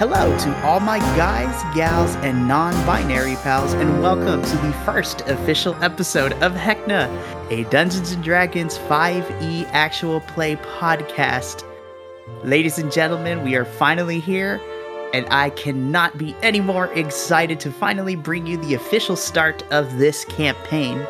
[0.00, 5.20] Hello to all my guys, gals, and non binary pals, and welcome to the first
[5.28, 7.06] official episode of Heckna,
[7.50, 11.64] a Dungeons and Dragons 5e actual play podcast.
[12.44, 14.58] Ladies and gentlemen, we are finally here,
[15.12, 19.98] and I cannot be any more excited to finally bring you the official start of
[19.98, 21.06] this campaign.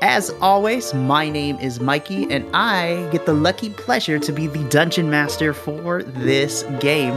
[0.00, 4.68] As always, my name is Mikey, and I get the lucky pleasure to be the
[4.70, 7.16] dungeon master for this game.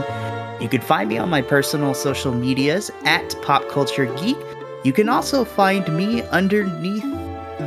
[0.58, 4.38] You can find me on my personal social medias at Pop Culture Geek.
[4.84, 7.04] You can also find me underneath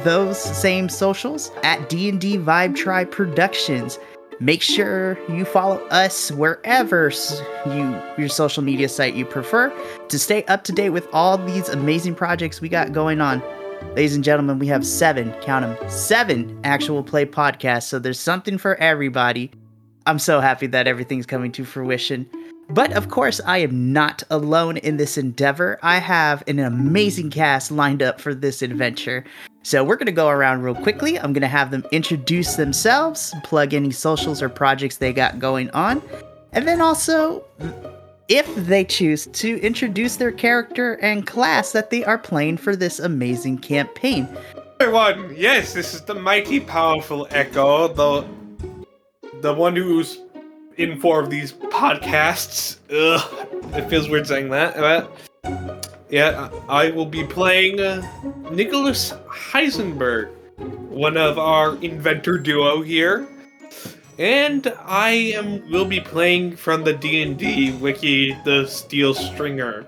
[0.04, 4.00] those same socials at D&D Vibe Tribe Productions.
[4.40, 7.12] Make sure you follow us wherever
[7.68, 9.72] you your social media site you prefer
[10.08, 13.44] to stay up to date with all these amazing projects we got going on.
[13.96, 17.84] Ladies and gentlemen, we have seven, count them, seven actual play podcasts.
[17.84, 19.52] So there's something for everybody.
[20.08, 22.28] I'm so happy that everything's coming to fruition.
[22.72, 25.80] But of course, I am not alone in this endeavor.
[25.82, 29.26] I have an amazing cast lined up for this adventure.
[29.64, 31.20] So we're going to go around real quickly.
[31.20, 35.72] I'm going to have them introduce themselves, plug any socials or projects they got going
[35.72, 36.02] on,
[36.54, 37.44] and then also
[38.28, 43.00] if they choose to introduce their character and class that they are playing for this
[43.00, 44.30] amazing campaign.
[44.80, 48.26] Everyone, yes, this is the mighty powerful Echo, the
[49.42, 50.20] the one who's
[50.80, 52.78] in four of these podcasts.
[52.90, 54.76] Ugh, it feels weird saying that.
[54.76, 58.02] But yeah, I will be playing uh,
[58.52, 60.30] Nicholas Heisenberg,
[60.90, 63.28] one of our inventor duo here
[64.20, 69.88] and I am will be playing from the D&D wiki the Steel Stringer.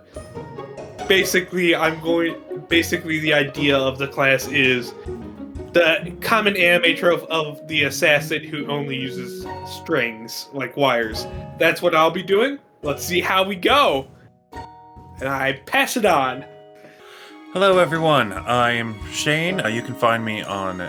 [1.08, 2.36] Basically, I'm going
[2.70, 4.94] basically the idea of the class is
[5.74, 11.26] the common anime trope of the assassin who only uses strings like wires.
[11.58, 12.60] That's what I'll be doing.
[12.82, 14.08] Let's see how we go.
[15.20, 16.44] And I pass it on.
[17.54, 18.34] Hello, everyone.
[18.34, 19.62] I'm Shane.
[19.62, 20.80] Uh, you can find me on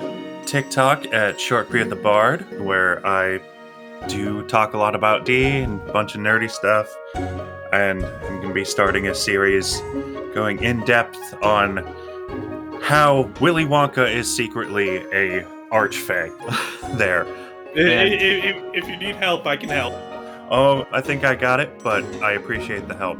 [0.47, 3.41] TikTok at Shortbeard the Bard, where I
[4.09, 6.93] do talk a lot about D and a bunch of nerdy stuff.
[7.73, 9.81] And I'm going to be starting a series
[10.35, 11.79] going in depth on
[12.83, 16.29] how Willy Wonka is secretly a archfey
[16.99, 17.25] there.
[17.75, 19.95] And, if, if you need help, I can help.
[20.51, 23.19] Oh, I think I got it, but I appreciate the help.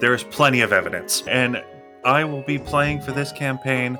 [0.00, 1.22] There's plenty of evidence.
[1.26, 1.64] And
[2.04, 3.98] I will be playing for this campaign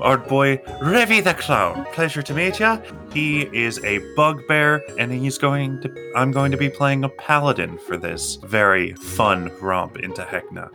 [0.00, 1.84] our boy Revvy the Clown.
[1.92, 2.78] Pleasure to meet ya.
[3.12, 6.12] He is a bugbear, and he's going to.
[6.14, 10.70] I'm going to be playing a paladin for this very fun romp into Heckna.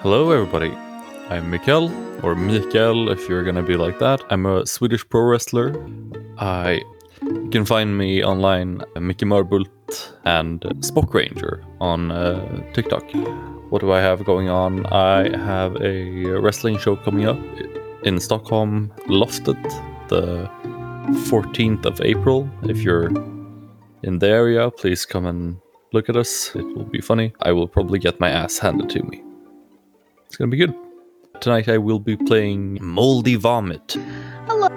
[0.00, 0.72] Hello, everybody.
[1.30, 1.90] I'm Mikael,
[2.22, 4.22] or Mikael if you're gonna be like that.
[4.28, 5.74] I'm a Swedish pro wrestler.
[6.36, 6.82] I
[7.22, 13.04] you can find me online, Mickey Marbult and Spock Ranger on uh, TikTok.
[13.70, 14.84] What do I have going on?
[14.86, 17.38] I have a wrestling show coming up
[18.02, 19.62] in Stockholm, Lofted,
[20.08, 20.46] the
[21.30, 22.50] 14th of April.
[22.64, 23.08] If you're
[24.02, 25.56] in the area, please come and
[25.94, 26.54] look at us.
[26.54, 27.32] It will be funny.
[27.40, 29.24] I will probably get my ass handed to me.
[30.26, 30.83] It's gonna be good.
[31.44, 33.98] Tonight I will be playing Moldy Vomit.
[34.46, 34.68] Hello.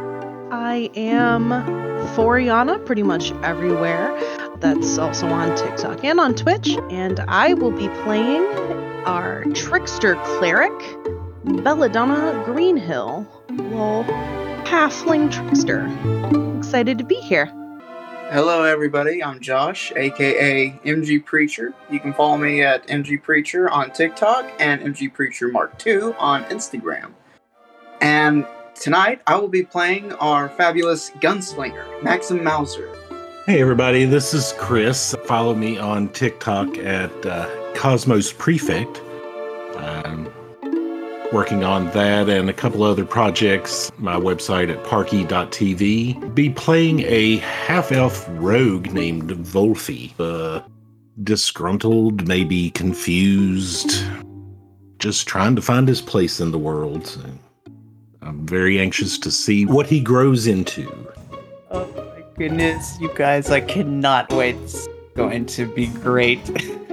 [0.52, 1.48] I am
[2.14, 4.14] Foriana pretty much everywhere.
[4.58, 6.78] That's also on TikTok and on Twitch.
[6.92, 8.46] And I will be playing
[9.06, 10.74] our trickster cleric
[11.46, 14.04] Belladonna Greenhill, little
[14.66, 15.88] halfling trickster.
[16.58, 17.50] Excited to be here.
[18.30, 19.24] Hello, everybody.
[19.24, 21.74] I'm Josh, aka MG Preacher.
[21.90, 26.44] You can follow me at MG Preacher on TikTok and MG Preacher Mark II on
[26.46, 27.14] Instagram.
[28.02, 28.46] And
[28.76, 32.94] tonight I will be playing our fabulous gunslinger, Maxim Mauser.
[33.46, 34.04] Hey, everybody.
[34.04, 35.16] This is Chris.
[35.24, 39.00] Follow me on TikTok at uh, Cosmos Prefect.
[39.78, 40.30] Um,
[41.34, 43.92] working on that and a couple other projects.
[43.98, 46.34] My website at parky.tv.
[46.34, 50.14] Be playing a half elf rogue named Vulfie.
[50.20, 50.62] Uh,
[51.24, 54.04] disgruntled, maybe confused,
[55.00, 57.18] just trying to find his place in the world.
[58.22, 60.92] I'm very anxious to see what he grows into.
[61.72, 64.56] Oh my goodness, you guys, I cannot wait.
[64.56, 66.42] It's going to be great.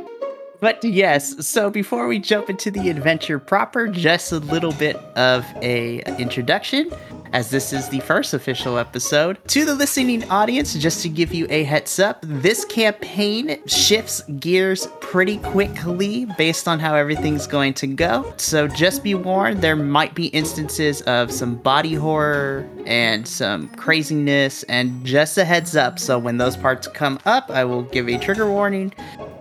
[0.64, 5.44] But yes, so before we jump into the adventure proper, just a little bit of
[5.60, 6.90] a introduction.
[7.34, 9.38] as this is the first official episode.
[9.48, 14.86] To the listening audience, just to give you a heads up, this campaign shifts gears
[15.00, 18.32] pretty quickly based on how everything's going to go.
[18.36, 24.62] So just be warned, there might be instances of some body horror and some craziness,
[24.64, 25.98] and just a heads up.
[25.98, 28.92] So when those parts come up, I will give a trigger warning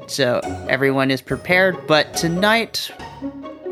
[0.08, 1.88] so everyone is prepared.
[1.88, 2.92] But tonight,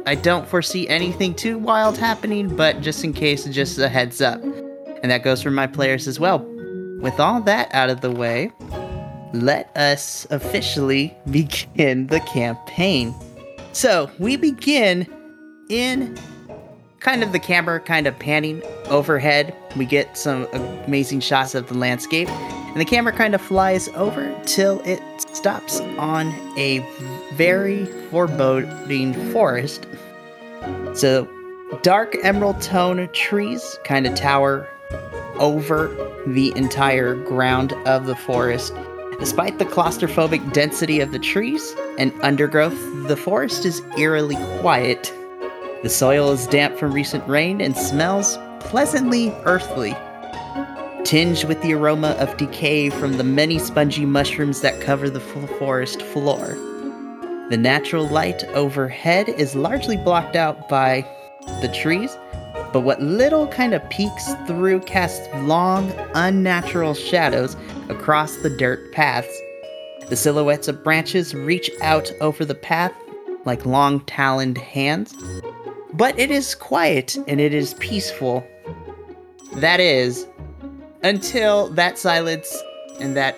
[0.06, 4.42] I don't foresee anything too wild happening, but just in case, just a heads up.
[5.02, 6.40] And that goes for my players as well.
[7.02, 8.52] With all that out of the way,
[9.34, 13.14] let us officially begin the campaign.
[13.74, 15.08] So we begin
[15.70, 16.18] in
[17.00, 19.56] kind of the camera kind of panning overhead.
[19.76, 22.30] We get some amazing shots of the landscape,
[22.72, 26.28] and the camera kind of flies over till it stops on
[26.58, 26.80] a
[27.34, 29.86] very foreboding forest.
[30.94, 31.28] So,
[31.82, 34.70] dark emerald tone trees kind of tower
[35.36, 35.90] over
[36.28, 38.74] the entire ground of the forest.
[39.20, 42.78] Despite the claustrophobic density of the trees and undergrowth,
[43.08, 45.14] the forest is eerily quiet.
[45.84, 49.96] The soil is damp from recent rain and smells pleasantly earthly,
[51.04, 56.02] tinged with the aroma of decay from the many spongy mushrooms that cover the forest
[56.02, 56.56] floor.
[57.50, 61.06] The natural light overhead is largely blocked out by
[61.62, 62.16] the trees,
[62.72, 67.58] but what little kind of peeks through casts long, unnatural shadows
[67.90, 69.42] across the dirt paths.
[70.08, 72.94] The silhouettes of branches reach out over the path
[73.46, 75.14] like long taloned hands.
[75.94, 78.46] But it is quiet and it is peaceful.
[79.56, 80.26] That is,
[81.04, 82.62] until that silence
[83.00, 83.38] and that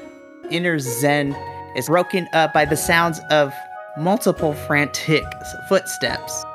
[0.50, 1.36] inner zen
[1.76, 3.54] is broken up by the sounds of
[3.98, 5.24] multiple frantic
[5.68, 6.46] footsteps.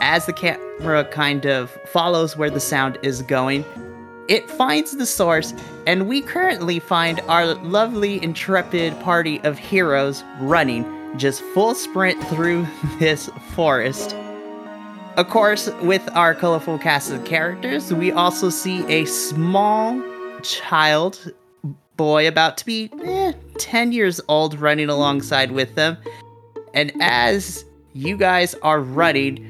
[0.00, 3.64] As the camera kind of follows where the sound is going,
[4.28, 5.52] it finds the source,
[5.86, 10.84] and we currently find our lovely, intrepid party of heroes running
[11.16, 12.66] just full sprint through
[13.00, 14.14] this forest.
[15.16, 20.00] Of course, with our colorful cast of characters, we also see a small
[20.40, 21.32] child
[21.96, 25.96] boy about to be eh, 10 years old running alongside with them.
[26.72, 29.46] And as you guys are running,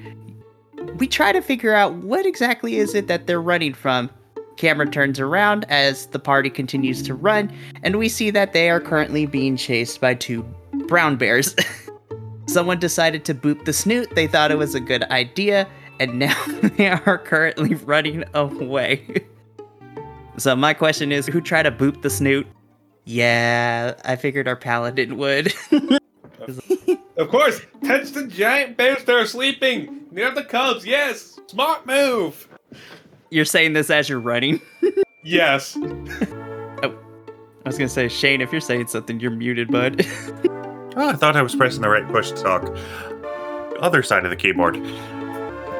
[0.97, 4.11] we try to figure out what exactly is it that they're running from.
[4.57, 7.51] Camera turns around as the party continues to run,
[7.83, 10.43] and we see that they are currently being chased by two
[10.87, 11.55] brown bears.
[12.47, 14.15] Someone decided to boop the snoot.
[14.15, 19.25] They thought it was a good idea, and now they are currently running away.
[20.41, 22.47] so my question is, who tried to boop the snoot?
[23.05, 25.53] Yeah, I figured our paladin would.
[27.21, 30.87] Of course, touch the giant bears that are sleeping near the cubs.
[30.87, 32.49] Yes, smart move.
[33.29, 34.61] you're saying this as you're running.
[35.23, 35.77] Yes.
[35.77, 36.99] oh,
[37.67, 40.07] I was gonna say, Shane, if you're saying something, you're muted, bud.
[40.97, 42.75] Oh, I thought I was pressing the right push to talk.
[43.81, 44.83] Other side of the keyboard.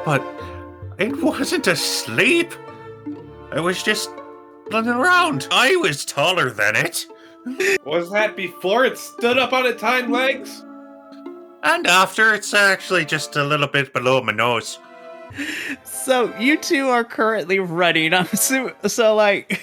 [0.05, 0.23] But
[0.99, 2.53] it wasn't asleep.
[3.51, 4.11] I was just
[4.71, 5.47] running around.
[5.51, 7.05] I was taller than it.
[7.85, 10.63] Was that before it stood up on its hind legs?
[11.63, 14.79] And after, it's actually just a little bit below my nose.
[15.83, 18.13] so you two are currently running.
[18.15, 19.61] I'm so, so like.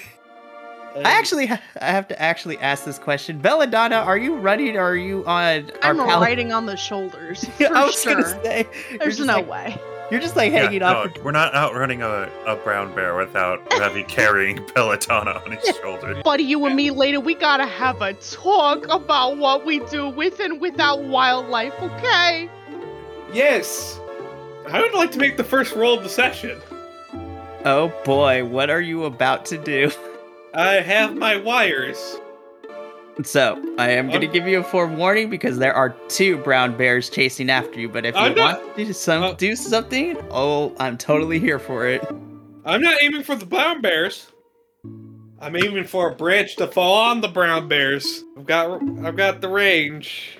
[0.95, 3.39] I um, actually I have to actually ask this question.
[3.39, 7.45] Belladonna, are you running or are you on I'm pal- riding on the shoulders.
[7.57, 8.15] For I was sure.
[8.15, 9.77] gonna say There's no like, way.
[10.11, 11.17] You're just like Yeah, hanging no, off.
[11.23, 16.21] we're not outrunning a, a brown bear without having carrying Belladonna on his shoulder.
[16.23, 20.39] Buddy, you and me later, we gotta have a talk about what we do with
[20.39, 22.49] and without wildlife, okay?
[23.33, 23.99] Yes.
[24.69, 26.59] I would like to make the first roll of the session.
[27.65, 29.91] Oh boy, what are you about to do?
[30.53, 32.17] I have my wires.
[33.23, 37.09] So I am going to give you a forewarning because there are two brown bears
[37.09, 37.89] chasing after you.
[37.89, 41.39] But if you I'm not- want to do, some, uh, do something, oh, I'm totally
[41.39, 42.01] here for it.
[42.65, 44.27] I'm not aiming for the brown bears.
[45.41, 48.23] I'm aiming for a branch to fall on the brown bears.
[48.37, 50.37] I've got I've got the range.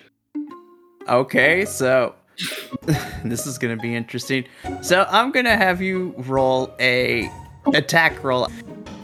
[1.07, 2.15] Okay, so
[3.23, 4.45] this is gonna be interesting.
[4.81, 7.29] So I'm gonna have you roll a
[7.73, 8.47] attack roll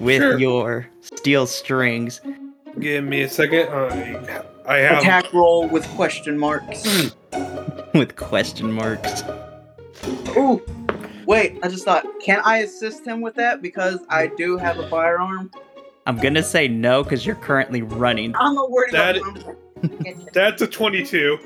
[0.02, 0.38] with Sure.
[0.38, 2.20] your steel strings.
[2.80, 3.70] Give me a second.
[3.70, 6.84] I, I have Attack roll with question marks.
[7.94, 9.24] with question marks.
[10.38, 10.62] Ooh,
[11.26, 11.58] wait!
[11.64, 15.52] I just thought, can I assist him with that because I do have a firearm?
[16.06, 18.36] I'm gonna say no because you're currently running.
[18.36, 19.56] I'm not worried That- about.
[20.34, 21.38] that's a 22.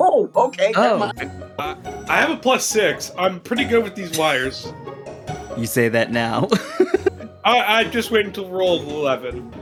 [0.00, 0.72] Oh, okay.
[0.74, 1.30] Oh, mind.
[1.58, 3.12] I have a plus six.
[3.16, 4.72] I'm pretty good with these wires.
[5.56, 6.48] you say that now.
[7.44, 9.52] I, I just wait until roll eleven.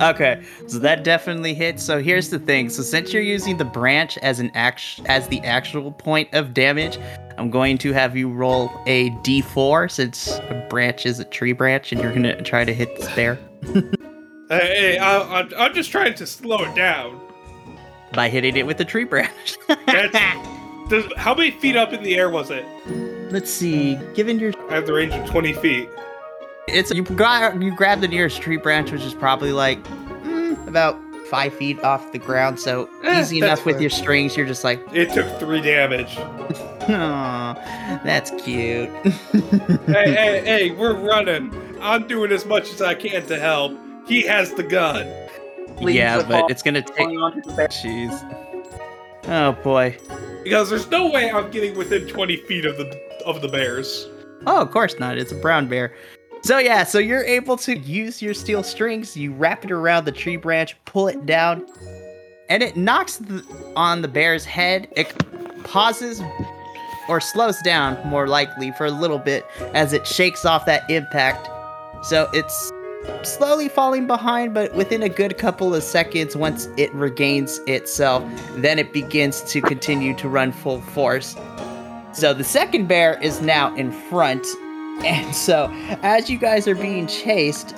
[0.00, 1.82] Okay, so that definitely hits.
[1.82, 2.68] So here's the thing.
[2.68, 6.98] So since you're using the branch as an act as the actual point of damage,
[7.38, 11.92] I'm going to have you roll a d4 since a branch is a tree branch,
[11.92, 13.38] and you're gonna try to hit this bear
[14.50, 17.20] Hey, I, I'm, I'm just trying to slow it down.
[18.12, 19.56] by hitting it with a tree branch.
[20.88, 22.64] Does, how many feet up in the air was it?
[23.32, 23.98] Let's see.
[24.14, 25.88] Given your I have the range of twenty feet.
[26.68, 30.98] It's you grab you grab the nearest tree branch, which is probably like mm, about
[31.28, 32.58] five feet off the ground.
[32.58, 33.82] So Eh, easy that's enough with fair.
[33.82, 34.36] your strings.
[34.36, 36.14] You're just like, It took three damage.
[36.18, 37.54] oh,
[38.04, 38.88] that's cute.
[39.86, 41.52] hey, hey, hey, we're running.
[41.80, 43.76] I'm doing as much as I can to help.
[44.06, 45.06] He has the gun.
[45.76, 46.96] Please, yeah, but all- it's gonna take.
[46.98, 47.68] Holding on to the bear.
[47.68, 48.40] Jeez.
[49.28, 49.98] Oh boy.
[50.44, 52.86] Because there's no way I'm getting within 20 feet of the
[53.26, 54.08] of the bears.
[54.46, 55.16] Oh, of course not.
[55.18, 55.94] It's a brown bear.
[56.44, 59.16] So yeah, so you're able to use your steel strings.
[59.16, 61.64] You wrap it around the tree branch, pull it down,
[62.50, 63.42] and it knocks the,
[63.76, 64.86] on the bear's head.
[64.94, 65.10] It
[65.64, 66.20] pauses
[67.08, 71.48] or slows down, more likely, for a little bit as it shakes off that impact.
[72.04, 72.70] So it's
[73.22, 78.22] slowly falling behind, but within a good couple of seconds, once it regains itself,
[78.56, 81.36] then it begins to continue to run full force.
[82.12, 84.46] So the second bear is now in front.
[85.02, 85.68] And so
[86.02, 87.74] as you guys are being chased,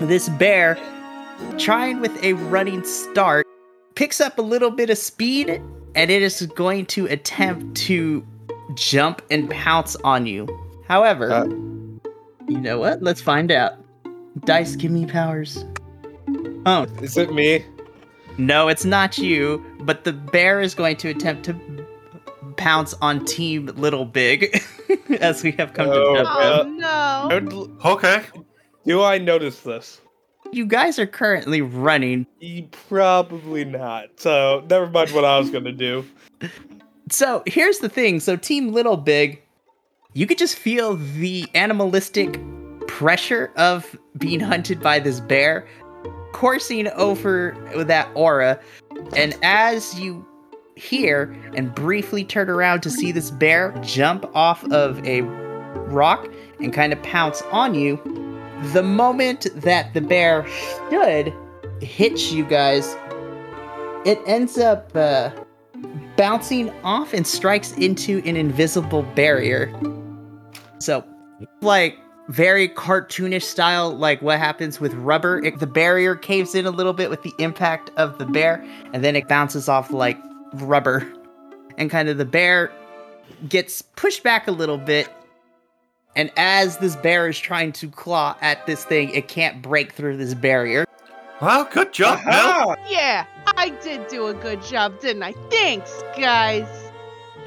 [0.00, 0.78] this bear,
[1.58, 3.46] trying with a running start,
[3.94, 5.48] picks up a little bit of speed
[5.94, 8.24] and it is going to attempt to
[8.74, 10.46] jump and pounce on you.
[10.86, 11.44] However, Uh.
[12.48, 13.02] you know what?
[13.02, 13.72] Let's find out.
[14.44, 15.64] Dice, give me powers.
[16.66, 17.64] Oh, Is it me?
[18.38, 21.54] no, it's not you, but the bear is going to attempt to
[22.60, 24.62] pounce on Team Little Big,
[25.20, 26.14] as we have come Oh.
[26.16, 26.30] to know.
[26.30, 27.46] Oh them.
[27.48, 27.76] no.
[27.84, 28.22] Okay.
[28.84, 30.00] Do I notice this?
[30.52, 32.26] You guys are currently running.
[32.88, 34.08] Probably not.
[34.16, 36.04] So never mind what I was gonna do.
[37.10, 38.20] So here's the thing.
[38.20, 39.42] So Team Little Big,
[40.12, 42.38] you could just feel the animalistic
[42.86, 45.66] pressure of being hunted by this bear
[46.32, 48.58] coursing over that aura.
[49.16, 50.26] And as you
[50.76, 55.22] hear and briefly turn around to see this bear jump off of a
[55.90, 56.28] rock
[56.60, 57.96] and kind of pounce on you,
[58.72, 60.46] the moment that the bear
[60.90, 61.34] should
[61.80, 62.96] hit you guys,
[64.04, 65.30] it ends up uh,
[66.16, 69.72] bouncing off and strikes into an invisible barrier.
[70.78, 71.04] So,
[71.60, 71.98] like
[72.28, 75.44] very cartoonish style, like what happens with rubber.
[75.44, 79.02] It, the barrier caves in a little bit with the impact of the bear, and
[79.02, 80.18] then it bounces off like
[80.54, 81.06] rubber.
[81.78, 82.70] And kind of the bear
[83.48, 85.08] gets pushed back a little bit.
[86.16, 90.16] And as this bear is trying to claw at this thing, it can't break through
[90.16, 90.84] this barrier.
[91.40, 92.76] Well, good job, Mel.
[92.88, 93.24] Yeah,
[93.56, 95.32] I did do a good job, didn't I?
[95.50, 96.66] Thanks, guys.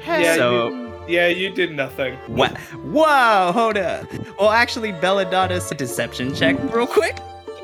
[0.06, 0.84] Yeah, So- Hmm.
[1.06, 2.16] Yeah, you did nothing.
[2.28, 2.48] Wha-
[2.82, 4.06] Whoa, hold up.
[4.40, 7.18] Well, actually, Belladonna's a deception check real quick.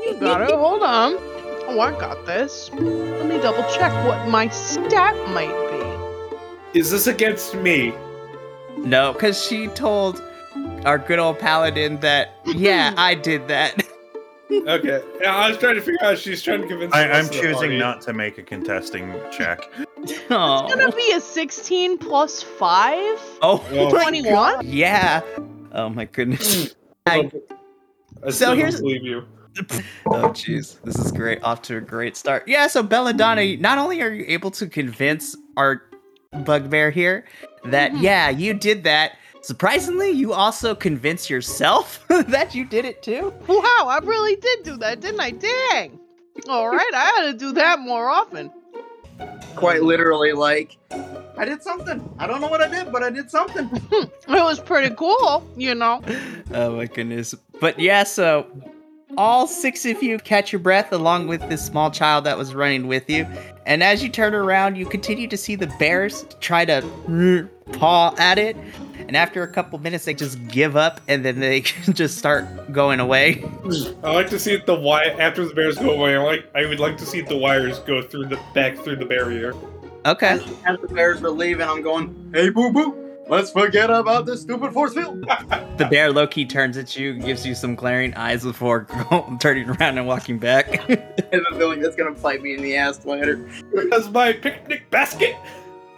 [0.04, 0.50] You got it.
[0.54, 1.14] Hold on.
[1.72, 2.68] Oh, I got this.
[2.72, 5.54] Let me double check what my stat might
[6.72, 6.78] be.
[6.78, 7.92] Is this against me?
[8.76, 10.20] No, because she told
[10.84, 13.86] our good old paladin that, yeah, I did that.
[14.50, 15.00] Okay.
[15.24, 16.18] I was trying to figure out.
[16.18, 16.92] She's trying to convince.
[16.92, 19.70] I, the I'm rest of the choosing not to make a contesting check.
[20.02, 22.98] It's gonna Oh, be a 16 plus 5?
[23.42, 23.84] oh Oh.
[23.84, 24.32] my 21?
[24.32, 24.64] God.
[24.64, 25.20] Yeah.
[25.72, 26.74] Oh my goodness.
[27.06, 27.30] I-
[28.26, 29.24] I So here's- don't believe you.
[30.06, 31.42] Oh jeez, this is great.
[31.44, 32.44] Off to a great start.
[32.48, 35.82] Yeah, so Belladonna, not only are you able to convince our
[36.44, 37.24] bugbear here
[37.64, 38.02] that Mhm.
[38.02, 39.12] yeah, you did that.
[39.42, 43.32] Surprisingly, you also convince yourself that you did it too.
[43.48, 45.30] Wow, I really did do that, didn't I?
[45.30, 45.98] Dang.
[46.48, 48.50] All right, I ought to do that more often.
[49.56, 50.76] Quite literally, like,
[51.36, 52.02] I did something.
[52.18, 53.68] I don't know what I did, but I did something.
[53.92, 56.02] It was pretty cool, you know.
[56.54, 57.34] Oh my goodness.
[57.60, 58.46] But yeah, so
[59.16, 62.86] all six of you catch your breath along with this small child that was running
[62.86, 63.26] with you.
[63.66, 68.38] And as you turn around, you continue to see the bears try to paw at
[68.38, 68.56] it.
[68.98, 71.60] And after a couple minutes, they just give up and then they
[71.92, 73.44] just start going away.
[74.02, 76.16] I like to see the wire after the bears go away.
[76.16, 76.50] I like.
[76.54, 79.54] I would like to see the wires go through the back through the barrier.
[80.06, 80.28] Okay.
[80.28, 82.99] As, as the bears are leaving, I'm going, hey, boo boo,
[83.30, 85.24] let's forget about this stupid force field.
[85.80, 88.86] The bear low key turns at you, gives you some glaring eyes before
[89.40, 90.68] turning around and walking back.
[90.90, 90.98] I
[91.32, 93.48] have a feeling that's gonna bite me in the ass later.
[93.88, 95.36] That's my picnic basket.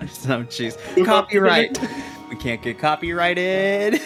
[0.09, 0.79] so, jeez.
[1.05, 1.81] Copyright.
[2.31, 4.01] we can't get copyrighted.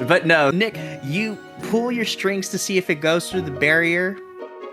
[0.00, 4.18] But no, Nick, you pull your strings to see if it goes through the barrier.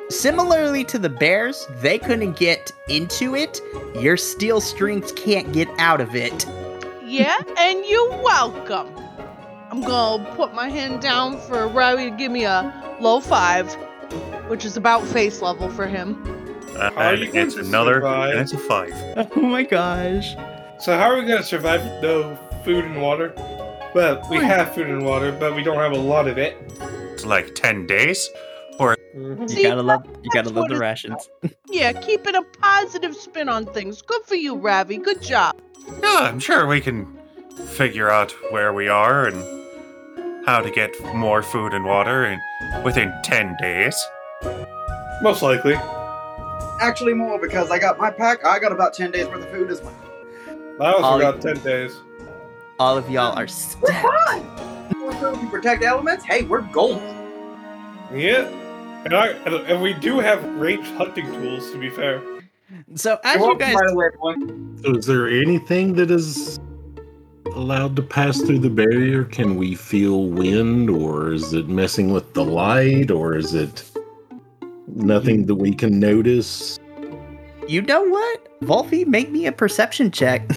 [0.09, 3.61] Similarly to the bears, they couldn't get into it.
[3.97, 6.45] Your steel strings can't get out of it.
[7.11, 8.87] Yeah, and you're welcome.
[9.69, 13.69] I'm gonna put my hand down for Rowie to give me a low five,
[14.47, 16.23] which is about face level for him.
[16.77, 18.31] Uh, How are and you going it's to another, survive?
[18.31, 18.93] and it's a five.
[19.35, 20.35] Oh my gosh.
[20.79, 23.33] So how are we gonna survive with no food and water?
[23.93, 26.55] Well, we have food and water, but we don't have a lot of it.
[27.11, 28.29] It's like 10 days.
[28.79, 31.29] Or you See, gotta love you gotta love what the it's rations.
[31.69, 34.01] Yeah, keeping a positive spin on things.
[34.01, 34.95] Good for you, Ravi.
[34.97, 35.57] Good job.
[35.87, 37.07] Yeah, I'm sure we can
[37.67, 42.39] figure out where we are and how to get more food and water in,
[42.83, 43.95] within 10 days.
[45.21, 45.75] Most likely.
[46.79, 48.43] Actually, more because I got my pack.
[48.43, 49.93] I got about ten days worth of food as well.
[50.81, 51.95] I also All you- got ten days.
[52.79, 54.27] All of y'all are We're stacked.
[54.27, 54.97] fine.
[54.97, 56.25] More food, we protect elements.
[56.25, 57.03] Hey, we're golden.
[58.11, 58.47] Yeah.
[59.05, 61.69] And I and, and we do have ranged hunting tools.
[61.71, 62.19] To be fair.
[62.95, 64.79] So as You're you guys by the way, everyone.
[64.83, 66.59] So is there anything that is
[67.55, 69.23] allowed to pass through the barrier?
[69.25, 73.83] Can we feel wind, or is it messing with the light, or is it
[74.87, 76.79] nothing that we can notice?
[77.67, 78.47] You know what?
[78.61, 80.49] Wolfie, make me a perception check.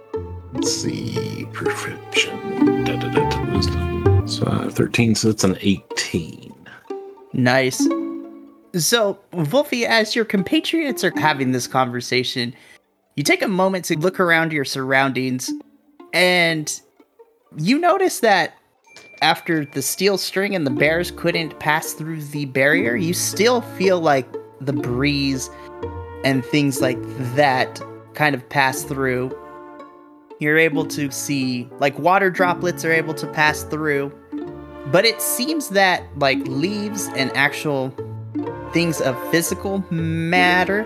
[0.52, 2.84] Let's see, perception.
[2.84, 4.28] Da, da, da, da, wisdom.
[4.28, 6.54] So uh, 13, so that's an 18.
[7.32, 7.86] Nice.
[8.76, 12.54] So, Wolfie, as your compatriots are having this conversation,
[13.14, 15.52] you take a moment to look around your surroundings,
[16.12, 16.80] and
[17.56, 18.54] you notice that
[19.22, 24.00] after the steel string and the bears couldn't pass through the barrier, you still feel
[24.00, 24.26] like
[24.60, 25.50] the breeze
[26.24, 26.98] and things like
[27.36, 27.80] that
[28.14, 29.30] kind of pass through.
[30.40, 34.12] You're able to see, like, water droplets are able to pass through.
[34.86, 37.94] But it seems that like leaves and actual
[38.74, 40.84] things of physical matter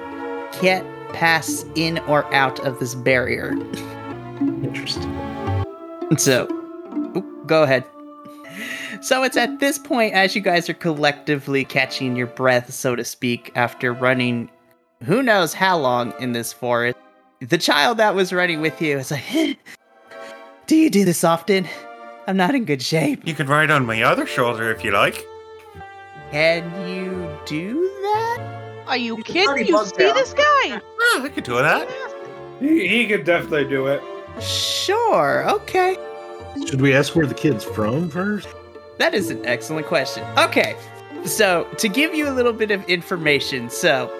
[0.53, 3.53] can't pass in or out of this barrier.
[4.63, 5.11] Interesting.
[6.17, 6.47] So,
[7.17, 7.85] oop, go ahead.
[9.01, 13.05] So it's at this point, as you guys are collectively catching your breath, so to
[13.05, 14.51] speak, after running
[15.05, 16.99] who knows how long in this forest,
[17.41, 19.59] the child that was running with you is like,
[20.67, 21.67] Do you do this often?
[22.27, 23.27] I'm not in good shape.
[23.27, 25.25] You can ride on my other shoulder if you like.
[26.31, 28.83] Can you do that?
[28.87, 29.49] Are you can kidding?
[29.49, 30.15] already You see down.
[30.15, 30.81] this guy?
[31.15, 31.89] Yeah, I could do that.
[32.61, 34.03] He, he could definitely do it.
[34.43, 35.97] Sure, okay.
[36.67, 38.49] Should we ask where the kid's from first?
[38.99, 40.25] That is an excellent question.
[40.39, 40.77] Okay,
[41.25, 44.11] so to give you a little bit of information, so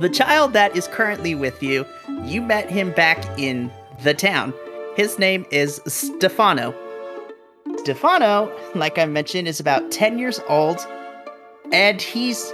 [0.00, 1.84] the child that is currently with you,
[2.22, 3.70] you met him back in
[4.04, 4.54] the town.
[4.96, 6.74] His name is Stefano.
[7.78, 10.78] Stefano, like I mentioned, is about 10 years old,
[11.72, 12.52] and he's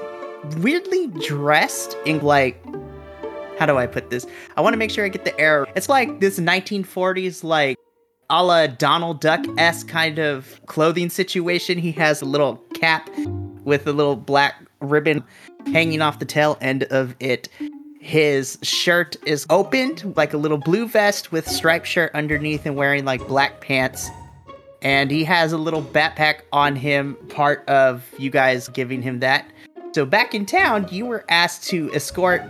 [0.59, 2.63] weirdly dressed in like
[3.59, 4.27] how do I put this?
[4.57, 5.67] I want to make sure I get the error.
[5.75, 7.79] It's like this 1940s like
[8.29, 11.79] a la Donald Duck esque kind of clothing situation.
[11.79, 13.09] He has a little cap
[13.65, 15.25] with a little black ribbon
[15.67, 17.49] hanging off the tail end of it.
[18.01, 23.05] His shirt is opened, like a little blue vest with striped shirt underneath, and wearing
[23.05, 24.09] like black pants.
[24.87, 29.51] And he has a little backpack on him, part of you guys giving him that.
[29.91, 32.43] So back in town, you were asked to escort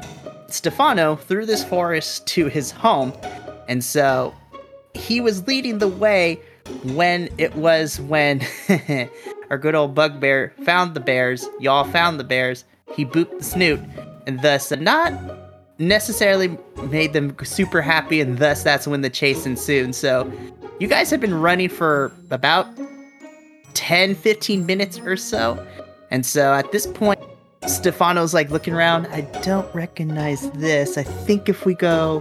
[0.48, 3.14] Stefano through this forest to his home.
[3.70, 4.34] And so
[4.92, 6.38] he was leading the way
[6.82, 8.42] when it was when
[9.48, 11.48] our good old bugbear found the bears.
[11.58, 12.66] Y'all found the bears.
[12.92, 13.80] He booped the snoot,
[14.26, 15.14] and thus not
[15.78, 16.58] necessarily
[16.90, 19.94] made them super happy, and thus that's when the chase ensued.
[19.94, 20.30] So
[20.78, 22.66] you guys have been running for about
[23.74, 25.64] 10, 15 minutes or so.
[26.10, 27.20] And so at this point,
[27.66, 29.06] Stefano's like looking around.
[29.08, 30.98] I don't recognize this.
[30.98, 32.20] I think if we go,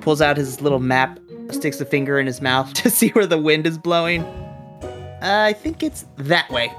[0.00, 1.18] pulls out his little map,
[1.50, 4.22] sticks a finger in his mouth to see where the wind is blowing.
[4.22, 6.72] Uh, I think it's that way.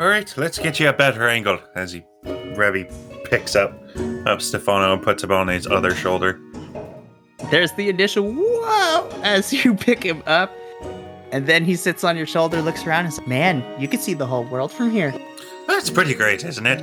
[0.00, 2.92] All right, let's get you a better angle as he Revvy
[3.24, 3.80] picks up
[4.26, 6.40] up Stefano and puts him on his other shoulder.
[7.54, 10.50] There's the initial whoa as you pick him up.
[11.30, 14.12] And then he sits on your shoulder, looks around, and says, Man, you can see
[14.12, 15.14] the whole world from here.
[15.68, 16.82] That's pretty great, isn't it?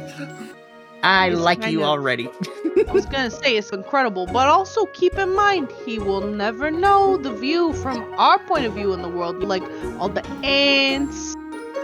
[1.04, 2.30] I like kind you of- already.
[2.88, 7.18] I was gonna say it's incredible, but also keep in mind he will never know
[7.18, 9.64] the view from our point of view in the world, like
[10.00, 11.36] all the ants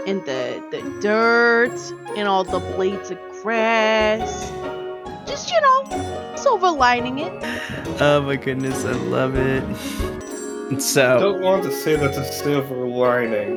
[0.06, 1.76] and the the dirt
[2.16, 4.50] and all the blades of grass.
[5.38, 7.32] Just you know, silver lining it.
[8.00, 9.62] oh my goodness, I love it.
[10.82, 13.56] So I don't want to say that's a silver lining.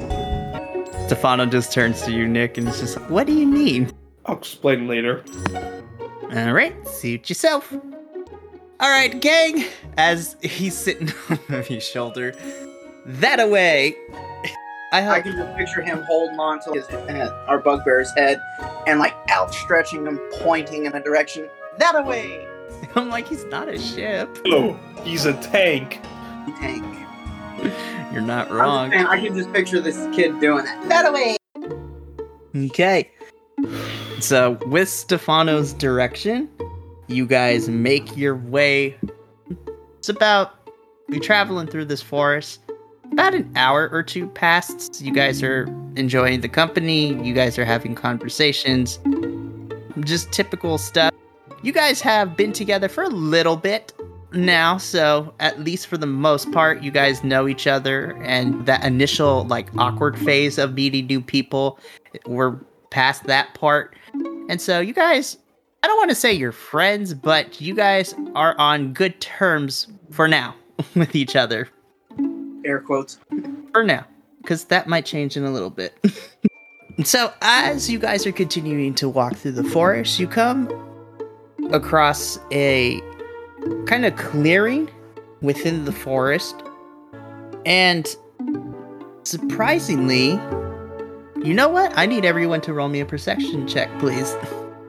[1.07, 3.91] Stefano just turns to you, Nick, and is just like, What do you need?
[4.27, 5.23] I'll explain later.
[6.35, 7.73] All right, suit yourself.
[7.73, 9.65] All right, gang.
[9.97, 11.11] As he's sitting
[11.49, 12.35] on his shoulder,
[13.07, 13.95] that away.
[14.93, 15.23] I I help.
[15.23, 18.39] can just picture him holding on to his uh, our bugbear's head
[18.85, 21.49] and like outstretching him, pointing in a direction.
[21.77, 22.47] That away,
[22.95, 24.37] I'm like, he's not a ship.
[24.47, 25.99] Oh, he's a tank.
[26.59, 26.85] tank.
[28.11, 28.91] You're not wrong.
[28.91, 30.89] just saying, I can just picture this kid doing that.
[30.89, 31.37] That away.
[32.55, 33.11] Okay.
[34.19, 36.49] So, with Stefano's direction,
[37.07, 38.97] you guys make your way.
[39.97, 40.57] It's about.
[41.09, 42.61] You're traveling through this forest.
[43.11, 45.01] About an hour or two passed.
[45.01, 45.63] You guys are
[45.97, 47.13] enjoying the company.
[47.21, 48.99] You guys are having conversations.
[49.99, 51.11] Just typical stuff.
[51.63, 53.93] You guys have been together for a little bit
[54.33, 58.17] now, so at least for the most part, you guys know each other.
[58.23, 61.79] And that initial, like, awkward phase of meeting new people
[62.25, 62.57] we're
[62.89, 63.95] past that part.
[64.49, 65.37] And so you guys,
[65.83, 70.27] I don't want to say you're friends, but you guys are on good terms for
[70.27, 70.55] now
[70.95, 71.69] with each other.
[72.65, 73.19] Air quotes.
[73.71, 74.05] For now,
[74.41, 75.97] because that might change in a little bit.
[77.03, 80.67] so as you guys are continuing to walk through the forest, you come
[81.71, 82.99] across a
[83.85, 84.89] kind of clearing
[85.41, 86.55] within the forest.
[87.65, 88.07] And
[89.23, 90.39] surprisingly,
[91.43, 91.91] you know what?
[91.97, 94.35] I need everyone to roll me a perception check, please.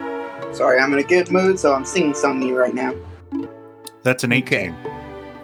[0.53, 2.95] Sorry, I'm in a good mood, so I'm singing something to right now.
[4.03, 4.75] That's an Okay.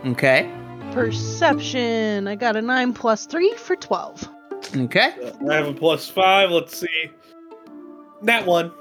[0.05, 0.13] 18.
[0.13, 0.51] Okay.
[0.93, 2.27] Perception.
[2.27, 4.29] I got a 9 plus 3 for 12.
[4.77, 5.33] Okay.
[5.49, 6.51] I have a plus five.
[6.51, 7.11] Let's see.
[8.23, 8.73] That one.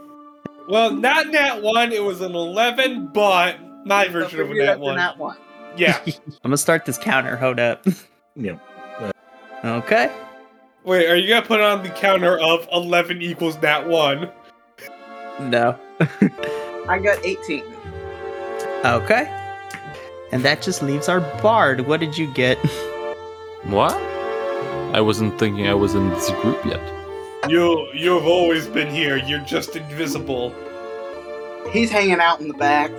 [0.68, 1.92] Well, not nat one.
[1.92, 4.96] It was an eleven, but my version of a nat one.
[4.98, 5.38] Nat one.
[5.78, 6.00] Yeah.
[6.06, 7.36] I'm gonna start this counter.
[7.38, 7.86] Hold up.
[8.40, 8.60] Yeah.
[9.66, 10.16] Okay.
[10.84, 14.30] Wait, are you gonna put on the counter of eleven equals nat one?
[15.40, 15.76] No.
[16.88, 17.64] I got 18.
[18.86, 19.28] Okay.
[20.32, 21.88] And that just leaves our bard.
[21.88, 22.58] What did you get?
[23.64, 23.96] What?
[24.94, 26.80] I wasn't thinking I was in this group yet.
[27.50, 29.18] You you've always been here.
[29.18, 30.54] You're just invisible.
[31.72, 32.92] He's hanging out in the back.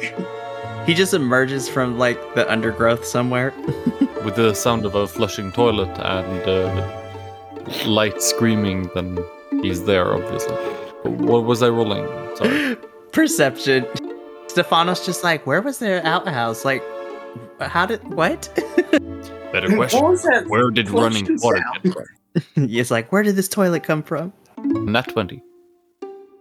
[0.87, 3.53] He just emerges from like the undergrowth somewhere.
[4.25, 9.19] With the sound of a flushing toilet and uh, light screaming, then
[9.63, 10.55] he's there, obviously.
[11.05, 12.07] What was I rolling?
[12.37, 12.77] Sorry.
[13.13, 13.87] Perception.
[14.49, 16.65] Stefano's just like, where was their outhouse?
[16.65, 16.83] Like,
[17.61, 18.49] how did what?
[19.53, 20.03] Better question.
[20.03, 20.49] What?
[20.49, 21.95] Where did running water sound?
[21.95, 22.69] get from?
[22.69, 24.33] He's like, where did this toilet come from?
[24.59, 25.43] Not 20.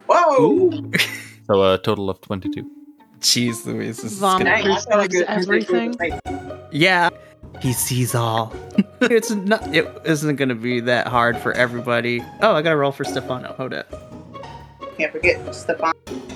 [0.08, 0.92] Whoa!
[1.48, 2.70] So a total of 22.
[3.22, 4.48] Jeez Louise, this is Vomit.
[4.48, 5.96] gonna- Dang, I felt like it- Everything.
[6.72, 7.10] Yeah,
[7.62, 8.54] he sees all.
[9.02, 9.74] it's not.
[9.74, 12.22] It isn't gonna be that hard for everybody.
[12.42, 13.54] Oh, I gotta roll for Stefano.
[13.54, 13.90] Hold up.
[14.98, 15.94] Can't forget Stefano.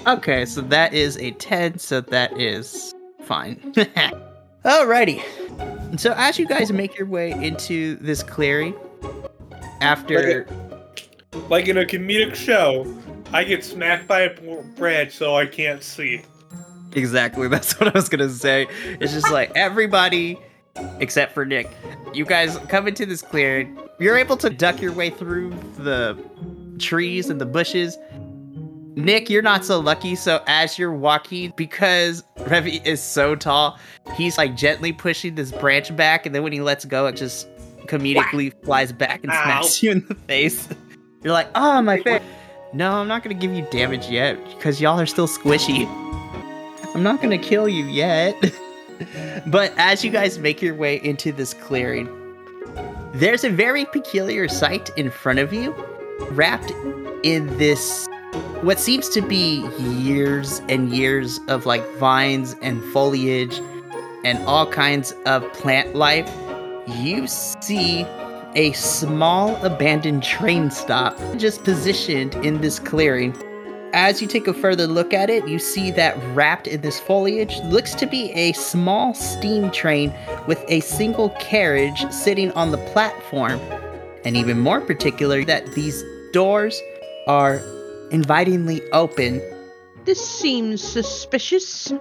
[0.07, 2.95] Okay, so that is a 10, so that is
[3.25, 3.57] fine.
[4.63, 5.21] Alrighty.
[5.99, 8.73] So as you guys make your way into this clearing,
[9.81, 10.45] after
[11.49, 12.85] Like in a comedic show,
[13.33, 16.21] I get smacked by a branch so I can't see.
[16.93, 18.67] exactly that's what I was gonna say.
[18.99, 20.37] It's just like everybody
[20.99, 21.69] except for Nick.
[22.13, 23.77] You guys come into this clearing.
[23.99, 26.17] You're able to duck your way through the
[26.79, 27.97] trees and the bushes.
[28.95, 30.15] Nick, you're not so lucky.
[30.15, 33.79] So as you're walking, because Revvy is so tall,
[34.15, 37.47] he's like gently pushing this branch back, and then when he lets go, it just
[37.91, 39.79] comedically flies back and smacks Ow.
[39.81, 40.67] you in the face.
[41.23, 42.21] You're like, oh my face.
[42.73, 45.85] No, I'm not gonna give you damage yet because y'all are still squishy.
[46.95, 48.35] I'm not gonna kill you yet.
[49.47, 52.07] but as you guys make your way into this clearing,
[53.13, 55.75] there's a very peculiar sight in front of you,
[56.31, 56.71] wrapped
[57.23, 58.07] in this
[58.61, 63.59] what seems to be years and years of like vines and foliage
[64.23, 66.29] and all kinds of plant life.
[66.99, 68.05] You see
[68.55, 73.35] a small abandoned train stop just positioned in this clearing.
[73.93, 77.57] As you take a further look at it, you see that wrapped in this foliage
[77.65, 80.13] looks to be a small steam train
[80.47, 83.59] with a single carriage sitting on the platform.
[84.23, 86.81] And even more particular, that these doors
[87.27, 87.61] are
[88.11, 89.41] invitingly open.
[90.05, 91.91] This seems suspicious.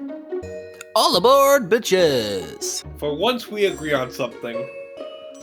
[0.97, 2.85] All aboard, bitches!
[2.99, 4.69] For once, we agree on something.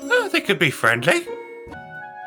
[0.01, 1.25] Oh, they could be friendly.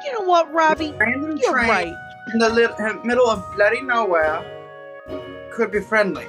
[0.04, 0.92] You know what, Robbie?
[0.92, 1.94] Random You're train right.
[2.32, 4.44] in the li- middle of bloody nowhere
[5.52, 6.26] could be friendly.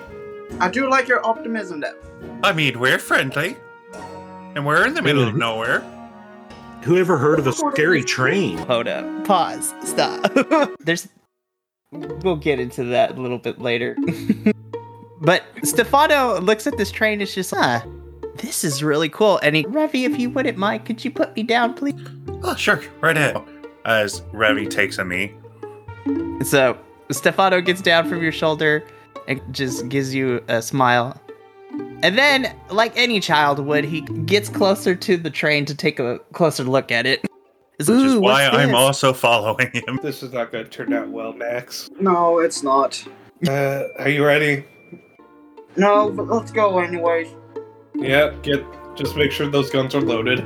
[0.60, 1.96] I do like your optimism, though.
[2.44, 3.56] I mean, we're friendly.
[4.56, 5.82] And we're in the middle of nowhere.
[6.84, 8.58] Who ever heard of a scary train?
[8.58, 9.26] Hold up.
[9.26, 9.74] Pause.
[9.84, 10.32] Stop.
[10.80, 11.08] There's.
[11.92, 13.96] We'll get into that a little bit later.
[15.22, 17.86] but Stefano looks at this train It's just, ah,
[18.42, 19.40] this is really cool.
[19.44, 21.96] And he, Revvy, if you wouldn't mind, could you put me down, please?
[22.44, 23.42] Oh, sure, right ahead.
[23.86, 25.34] As Revvy takes a knee.
[26.44, 26.78] So
[27.12, 28.84] Stefano gets down from your shoulder
[29.28, 31.20] and just gives you a smile.
[32.04, 36.20] And then, like any child would, he gets closer to the train to take a
[36.34, 37.26] closer look at it.
[37.78, 38.76] Which is why I'm this?
[38.76, 40.00] also following him.
[40.04, 41.90] This is not going to turn out well, Max.
[42.00, 43.04] No, it's not.
[43.48, 44.66] Uh, are you ready?
[45.78, 47.28] No, but let's go anyways.
[48.02, 48.44] Yep.
[48.44, 48.66] Get.
[48.96, 50.42] Just make sure those guns are loaded.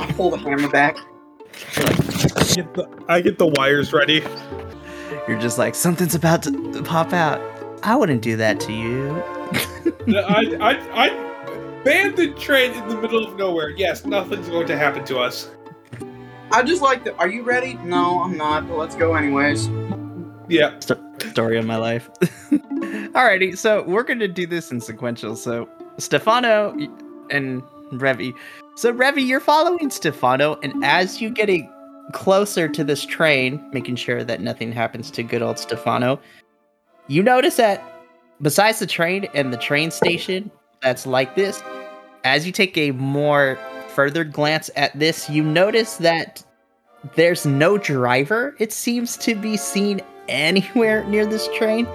[0.00, 0.96] I pull the hammer back.
[1.76, 4.22] I get the, I get the wires ready.
[5.28, 7.40] You're just like, something's about to pop out.
[7.82, 9.10] I wouldn't do that to you.
[10.16, 13.70] I, I, I banned the train in the middle of nowhere.
[13.70, 15.50] Yes, nothing's going to happen to us.
[16.50, 17.14] I just like the.
[17.16, 17.74] Are you ready?
[17.74, 18.66] No, I'm not.
[18.68, 19.68] But let's go anyways.
[20.48, 20.78] Yeah.
[20.80, 22.10] Story of my life.
[22.50, 25.36] Alrighty, so we're gonna do this in sequential.
[25.36, 25.68] So
[25.98, 26.76] Stefano
[27.30, 28.34] and Revvy.
[28.76, 31.70] So Revvy, you're following Stefano, and as you getting
[32.12, 36.20] closer to this train, making sure that nothing happens to good old Stefano,
[37.08, 37.82] you notice that
[38.40, 41.62] besides the train and the train station that's like this,
[42.24, 43.58] as you take a more
[43.88, 46.44] further glance at this, you notice that
[47.16, 48.54] there's no driver.
[48.58, 51.86] It seems to be seen anywhere near this train.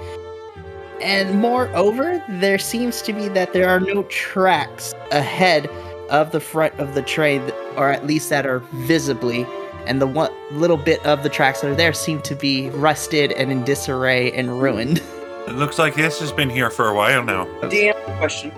[1.04, 5.68] And moreover, there seems to be that there are no tracks ahead
[6.10, 7.42] of the front of the train,
[7.76, 9.46] or at least that are visibly.
[9.86, 13.34] And the one little bit of the tracks that are there seem to be rusted
[13.34, 15.02] and in disarray and ruined.
[15.46, 17.44] It looks like this has been here for a while now.
[17.63, 18.50] DM question.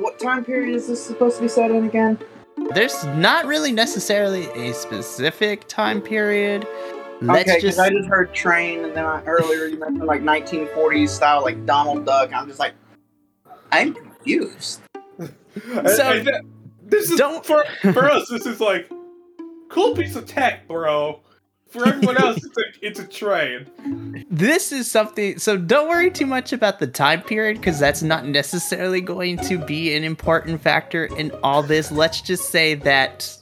[0.00, 2.18] What time period is this supposed to be set in again?
[2.74, 6.68] There's not really necessarily a specific time period.
[7.22, 10.22] Let's okay, just because I just heard train, and then I, earlier you mentioned like
[10.22, 12.32] 1940s style, like Donald Duck.
[12.32, 12.74] I'm just like,
[13.72, 14.80] I'm confused.
[15.86, 16.42] So- I- th-
[16.82, 18.28] this is Don't- for for us.
[18.28, 18.90] This is like
[19.70, 21.20] cool piece of tech, bro.
[21.70, 24.24] For everyone else, it's a it's a train.
[24.30, 28.24] this is something so don't worry too much about the time period because that's not
[28.26, 33.36] necessarily going to be an important factor in all this let's just say that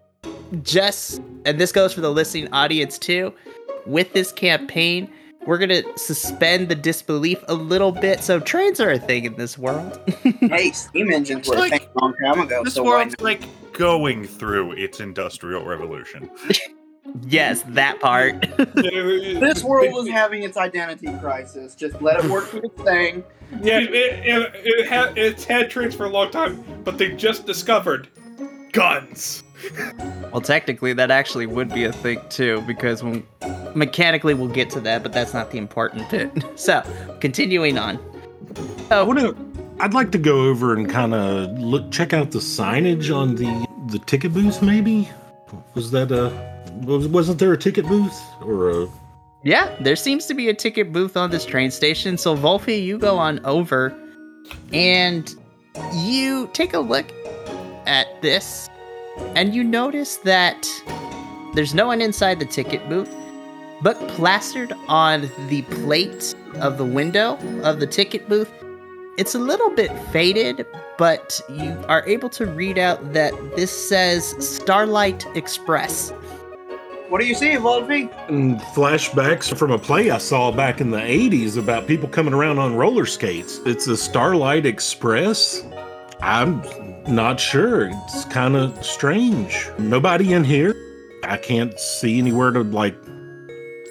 [0.63, 3.33] just and this goes for the listening audience too
[3.87, 5.11] with this campaign
[5.47, 9.59] we're gonna suspend the disbelief a little bit so trains are a thing in this
[9.59, 10.01] world
[10.40, 12.64] hey, steam engines were It's a thing a long time ago.
[12.64, 13.42] This so world's like
[13.73, 16.31] going through its industrial revolution.
[17.27, 18.40] yes that part
[18.75, 21.75] This world was having its identity crisis.
[21.75, 23.23] Just let it work for its thing.
[23.62, 27.47] Yeah, it, it, it had it's had trains for a long time, but they just
[27.47, 28.09] discovered
[28.73, 29.43] guns.
[30.33, 33.27] Well technically that actually would be a thing too because when
[33.74, 36.83] mechanically we'll get to that but that's not the important bit so
[37.20, 37.98] continuing on
[38.90, 39.35] I wanna,
[39.81, 43.66] I'd like to go over and kind of look, check out the signage on the
[43.90, 44.62] the ticket booth.
[44.62, 45.09] Maybe
[45.74, 46.33] was that a
[46.85, 48.88] was, wasn't there a ticket booth or a
[49.42, 52.18] Yeah, there seems to be a ticket booth on this train station.
[52.18, 53.96] So, Vulfie, you go on over
[54.72, 55.35] and
[55.94, 57.07] you take a look
[57.87, 58.68] at this,
[59.35, 60.68] and you notice that
[61.55, 63.14] there's no one inside the ticket booth,
[63.83, 68.50] but plastered on the plate of the window of the ticket booth,
[69.16, 70.66] it's a little bit faded,
[70.98, 76.11] but you are able to read out that this says Starlight Express.
[77.09, 78.09] What do you see, Wolfie?
[78.29, 82.59] and flashbacks from a play I saw back in the 80s about people coming around
[82.59, 83.61] on roller skates.
[83.66, 85.64] It's a Starlight Express.
[86.20, 86.62] I'm
[87.09, 87.90] not sure.
[88.05, 89.69] It's kind of strange.
[89.79, 90.75] Nobody in here.
[91.25, 92.97] I can't see anywhere to like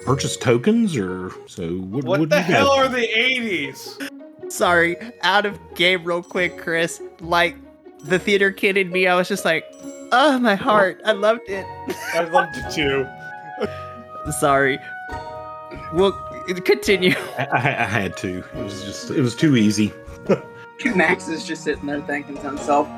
[0.04, 1.68] purchase tokens or so.
[1.78, 4.10] What, What what the hell guys- are the '80s?
[4.52, 7.00] Sorry, out of game real quick, Chris.
[7.20, 7.56] Like
[8.04, 9.64] the theater kid in me, I was just like,
[10.12, 11.66] oh my heart, I loved it.
[12.14, 13.06] I loved it too.
[14.38, 14.78] Sorry.
[15.92, 16.12] We'll
[16.64, 17.14] continue.
[17.38, 18.38] I, I, I had to.
[18.38, 19.10] It was just.
[19.10, 19.92] It was too easy.
[20.94, 22.88] Max is just sitting there thinking to himself,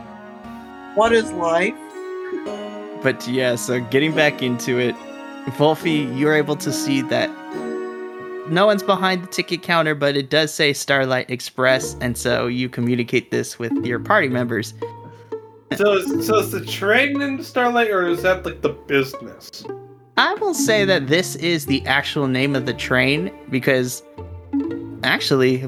[0.96, 1.74] "What is life?"
[3.02, 4.96] But yeah, so getting back into it,
[5.60, 7.30] Wolfie, you're able to see that
[8.48, 12.68] no one's behind the ticket counter, but it does say Starlight Express, and so you
[12.68, 14.74] communicate this with your party members.
[15.76, 19.64] So, is, so is the train in Starlight, or is that like the business?
[20.16, 24.02] I will say that this is the actual name of the train because
[25.02, 25.64] actually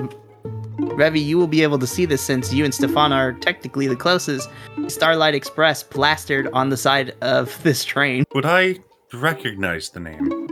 [0.79, 3.97] Revvy, you will be able to see this since you and Stefan are technically the
[3.97, 4.49] closest.
[4.87, 8.25] Starlight Express plastered on the side of this train.
[8.35, 8.79] Would I
[9.13, 10.49] recognize the name?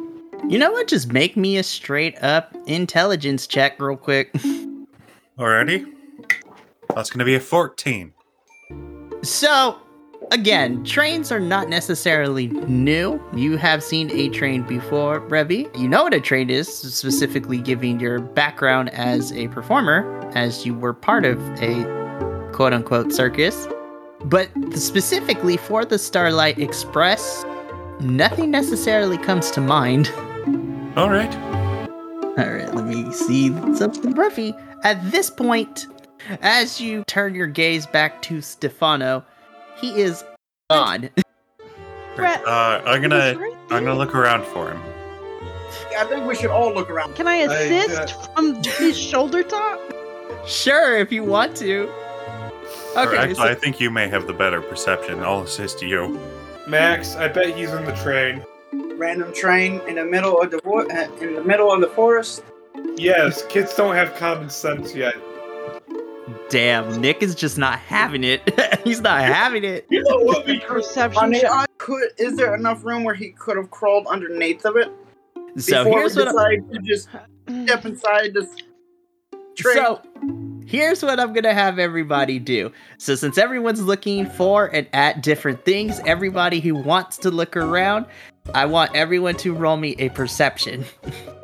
[0.49, 0.89] You know what?
[0.89, 4.35] Just make me a straight up intelligence check, real quick.
[5.39, 5.85] Already?
[6.95, 8.13] That's going to be a 14.
[9.23, 9.79] So,
[10.31, 13.23] again, trains are not necessarily new.
[13.35, 15.75] You have seen a train before, Revvy.
[15.79, 20.75] You know what a train is, specifically giving your background as a performer, as you
[20.75, 23.69] were part of a quote unquote circus.
[24.25, 27.45] But specifically for the Starlight Express,
[28.01, 30.11] nothing necessarily comes to mind.
[30.97, 31.35] All right.
[32.39, 34.53] All right, let me see something, Ruffy.
[34.85, 35.87] At this point,
[36.43, 39.25] as you turn your gaze back to Stefano,
[39.77, 40.25] he is
[40.71, 41.11] gone.
[42.17, 44.81] Brett, Uh, I'm gonna right I'm gonna look around for him.
[45.99, 47.15] I think we should all look around.
[47.15, 49.81] Can I I, assist from his shoulder top?
[50.47, 51.89] sure, if you want to.
[52.97, 55.23] Or Okay, actually, so- I think you may have the better perception.
[55.23, 56.19] I'll assist you.
[56.67, 58.43] Max, I bet he's in the train.
[58.97, 62.43] Random train in the middle of the wo- uh, in the middle of the forest.
[62.97, 65.15] Yes, kids don't have common sense yet.
[66.51, 68.43] Damn, Nick is just not having it.
[68.85, 69.87] He's not having it.
[69.91, 71.51] You know what we Perception I mean, check.
[71.51, 72.11] I could.
[72.19, 74.91] Is there enough room where he could have crawled underneath of it
[75.59, 76.37] So before here's we what.
[76.37, 78.49] I'm- to just step inside this
[79.57, 79.75] train?
[79.77, 80.03] So
[80.67, 82.73] here's what I'm gonna have everybody do.
[82.99, 88.07] So since everyone's looking for and at different things, everybody who wants to look around,
[88.55, 90.85] I want everyone to roll me a perception.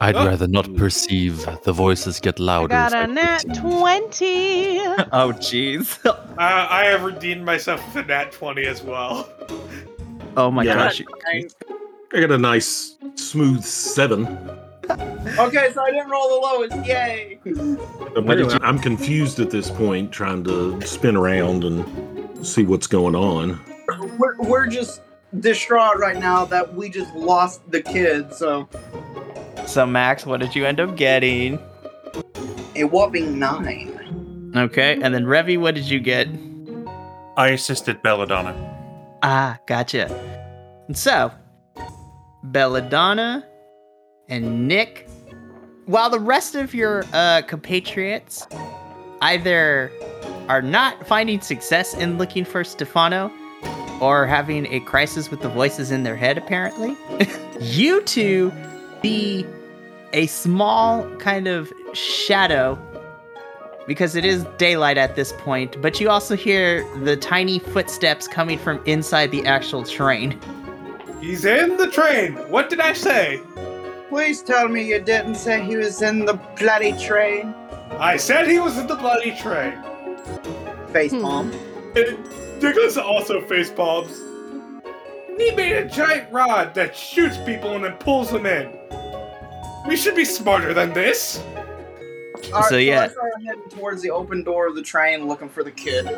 [0.00, 0.26] I'd Oh.
[0.26, 2.68] rather not perceive the voices get I louder.
[2.68, 4.78] got if a I nat 20.
[5.12, 5.98] oh jeez.
[6.38, 9.28] Uh, I have redeemed myself with a nat 20 as well.
[10.38, 10.74] Oh my Yeah.
[10.74, 11.02] gosh.
[12.12, 14.26] I got a nice smooth seven.
[15.38, 16.86] okay, so I didn't roll the lowest.
[16.86, 17.38] Yay!
[18.14, 23.14] But anyway, I'm confused at this point, trying to spin around and see what's going
[23.14, 23.58] on.
[24.18, 25.00] We're we're just
[25.40, 28.32] distraught right now that we just lost the kid.
[28.34, 28.68] So
[29.66, 31.58] So Max, what did you end up getting?
[32.76, 34.52] a whopping nine.
[34.54, 36.28] Okay, and then Revvy, what did you get?
[37.36, 38.54] I assisted Belladonna.
[39.22, 40.06] Ah, gotcha.
[40.86, 41.30] And so,
[42.44, 43.46] Belladonna
[44.28, 45.08] and Nick,
[45.86, 48.46] while the rest of your uh, compatriots
[49.20, 49.90] either
[50.48, 53.30] are not finding success in looking for Stefano
[54.00, 56.96] or having a crisis with the voices in their head, apparently,
[57.60, 58.52] you two
[59.02, 59.46] see
[60.12, 62.78] a small kind of shadow
[63.86, 68.58] because it is daylight at this point, but you also hear the tiny footsteps coming
[68.58, 70.38] from inside the actual train.
[71.20, 72.34] He's in the train.
[72.50, 73.40] What did I say?
[74.08, 77.54] Please tell me you didn't say he was in the bloody train.
[77.98, 79.82] I said he was in the bloody train.
[80.92, 81.22] Face Hmm.
[81.22, 81.52] palm.
[81.94, 82.18] And
[82.60, 84.20] Nicholas also face palms.
[85.38, 88.70] He made a giant rod that shoots people and then pulls them in.
[89.86, 91.42] We should be smarter than this.
[92.52, 93.02] All right, So, yeah.
[93.04, 96.08] I started heading towards the open door of the train, looking for the kid.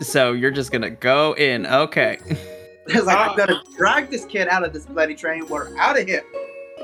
[0.00, 1.66] So you're just gonna go in.
[1.66, 2.18] Okay.
[2.86, 3.30] It's like Ah.
[3.30, 5.46] I'm gonna drag this kid out of this bloody train.
[5.46, 6.24] We're out of here.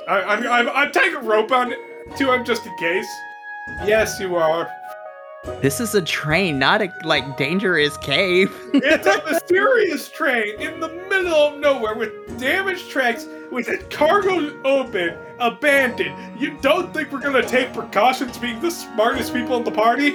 [0.06, 1.70] I, I'm, I'm, I'm taking a rope on
[2.16, 3.08] to him just in case.
[3.84, 4.70] Yes, you are.
[5.62, 8.52] This is a train, not a like dangerous cave.
[8.74, 14.60] It's a mysterious train in the middle of nowhere with damaged tracks, with its cargo
[14.64, 16.14] open, abandoned.
[16.40, 20.14] You don't think we're gonna take precautions being the smartest people in the party?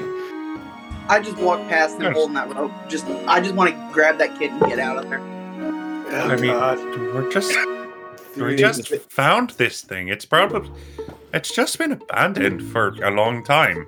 [1.09, 2.13] I just walked past him Yes.
[2.13, 2.71] holding that rope.
[2.73, 5.19] Oh, just, I just want to grab that kid and get out of there.
[5.19, 6.51] Oh, I mean,
[7.13, 7.53] we're just
[8.37, 10.07] we just found this thing.
[10.07, 10.69] It's probably
[11.33, 13.87] it's just been abandoned for a long time.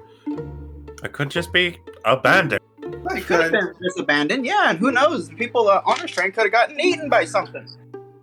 [1.04, 2.62] It could just be abandoned.
[2.82, 4.46] It could have been just abandoned.
[4.46, 5.30] Yeah, and who knows?
[5.30, 7.68] People uh, on the train could have gotten eaten by something.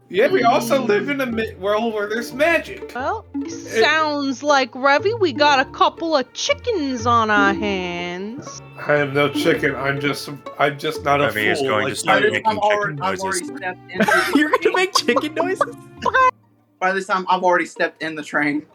[0.09, 2.90] Yeah, we also live in a mi- world where there's magic.
[2.97, 8.61] Well, sounds like Revvy, we got a couple of chickens on our hands.
[8.85, 9.77] I am no chicken.
[9.77, 11.69] I'm just, I'm just not a Maybe he's fool.
[11.69, 12.31] going to start you.
[12.31, 13.51] By this making chicken already, noises.
[13.51, 14.33] into.
[14.38, 15.77] You're gonna make chicken noises?
[16.81, 18.66] by this time, I've already stepped in the train.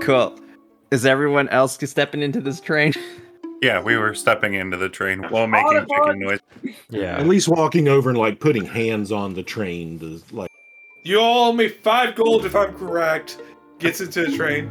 [0.00, 0.38] Cool.
[0.90, 2.92] Is everyone else stepping into this train?
[3.62, 6.40] Yeah, we were stepping into the train while making chicken noise.
[6.88, 7.18] Yeah.
[7.18, 10.50] At least walking over and like putting hands on the train to like.
[11.04, 13.40] You all owe me five gold if I'm correct.
[13.78, 14.70] Gets into the train.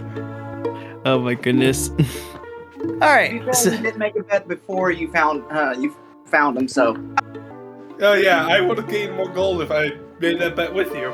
[1.05, 1.89] Oh my goodness.
[2.79, 3.31] All right.
[3.31, 3.45] You right.
[3.45, 5.95] guys So, did make a bet before you found uh, you
[6.25, 6.67] found him.
[6.67, 6.95] So
[8.01, 11.13] Oh yeah, I would have gained more gold if I made that bet with you.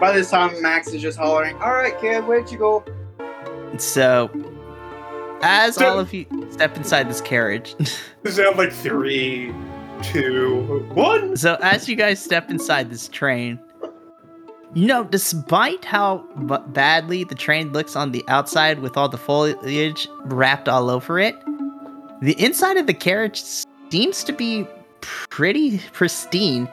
[0.00, 2.84] by this time, Max is just hollering, "All right, kid, where'd you go?"
[3.80, 4.30] So
[5.42, 7.74] as all of you step inside this carriage,
[8.24, 9.52] Does it have like three,
[10.02, 11.36] two, one?
[11.36, 13.58] so as you guys step inside this train,
[14.74, 19.18] you know, despite how b- badly the train looks on the outside with all the
[19.18, 21.36] foliage wrapped all over it,
[22.22, 23.40] the inside of the carriage
[23.90, 24.66] seems to be
[25.00, 26.68] pretty pristine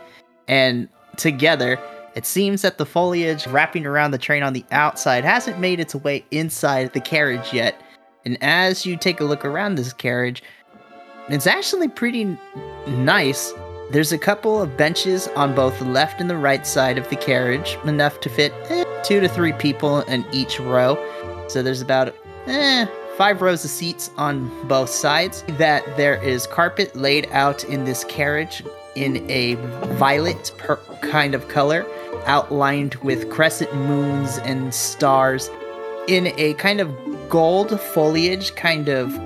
[0.48, 0.88] and
[1.18, 1.78] together.
[2.16, 5.96] It seems that the foliage wrapping around the train on the outside hasn't made its
[5.96, 7.82] way inside the carriage yet.
[8.26, 10.44] And as you take a look around this carriage,
[11.30, 12.38] it's actually pretty
[12.88, 13.54] nice.
[13.92, 17.16] There's a couple of benches on both the left and the right side of the
[17.16, 20.98] carriage, enough to fit eh, two to three people in each row.
[21.48, 22.14] So there's about
[22.48, 22.86] eh,
[23.18, 25.44] five rows of seats on both sides.
[25.58, 28.64] That there is carpet laid out in this carriage
[28.96, 29.56] in a
[29.96, 31.86] violet per- kind of color,
[32.26, 35.50] outlined with crescent moons and stars
[36.08, 36.90] in a kind of
[37.30, 39.24] gold foliage kind of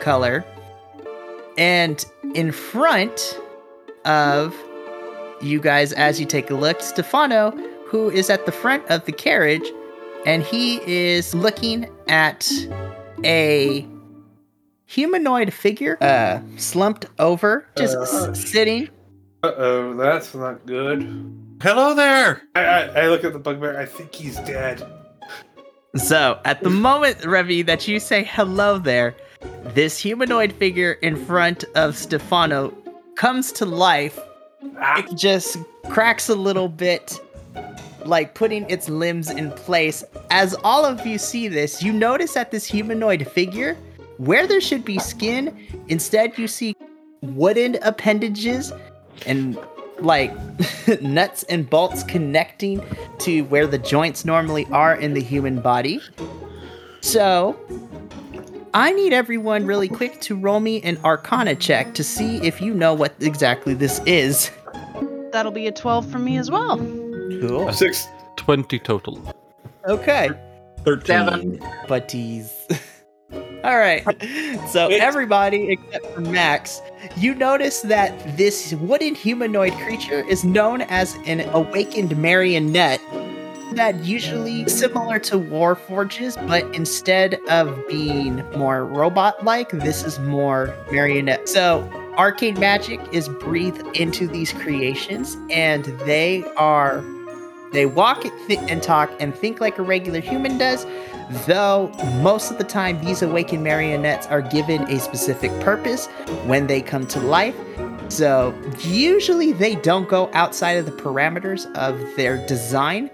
[0.00, 0.44] color.
[1.58, 2.04] And
[2.34, 3.38] in front
[4.04, 4.54] of
[5.40, 7.50] you guys, as you take a look, Stefano,
[7.86, 9.68] who is at the front of the carriage,
[10.26, 12.50] and he is looking at
[13.24, 13.86] a
[14.86, 18.02] humanoid figure uh, slumped over, just Uh.
[18.30, 18.88] s- sitting.
[19.42, 21.02] Uh oh, that's not good.
[21.62, 22.42] Hello there.
[22.54, 23.78] I, I, I look at the bugbear.
[23.78, 24.86] I think he's dead.
[25.94, 29.14] So, at the moment, Revvy, that you say hello there,
[29.74, 32.74] this humanoid figure in front of Stefano
[33.14, 34.18] comes to life.
[34.78, 35.56] Ah, It just
[35.88, 37.18] cracks a little bit,
[38.04, 40.04] like putting its limbs in place.
[40.30, 43.74] As all of you see this, you notice that this humanoid figure,
[44.18, 45.56] where there should be skin,
[45.88, 46.76] instead you see
[47.22, 48.72] wooden appendages
[49.24, 49.58] and
[50.00, 50.32] like
[51.00, 52.82] nuts and bolts connecting
[53.18, 56.00] to where the joints normally are in the human body.
[57.00, 57.58] So,
[58.74, 62.74] I need everyone really quick to roll me an arcana check to see if you
[62.74, 64.50] know what exactly this is.
[65.32, 66.76] That'll be a 12 for me as well.
[66.76, 67.72] Cool.
[67.72, 68.06] six.
[68.36, 69.34] 20 total.
[69.88, 70.30] Okay.
[70.84, 71.06] 13.
[71.06, 71.64] Seven.
[71.88, 72.52] Butties.
[73.64, 74.04] All right.
[74.68, 76.80] So everybody except for Max,
[77.16, 83.00] you notice that this wooden humanoid creature is known as an awakened marionette.
[83.74, 91.48] That usually similar to Warforges, but instead of being more robot-like, this is more marionette.
[91.48, 97.04] So arcane magic is breathed into these creations, and they are
[97.72, 100.86] they walk th- and talk and think like a regular human does,
[101.46, 106.06] though most of the time these awakened marionettes are given a specific purpose
[106.44, 107.56] when they come to life.
[108.08, 113.10] So usually they don't go outside of the parameters of their design,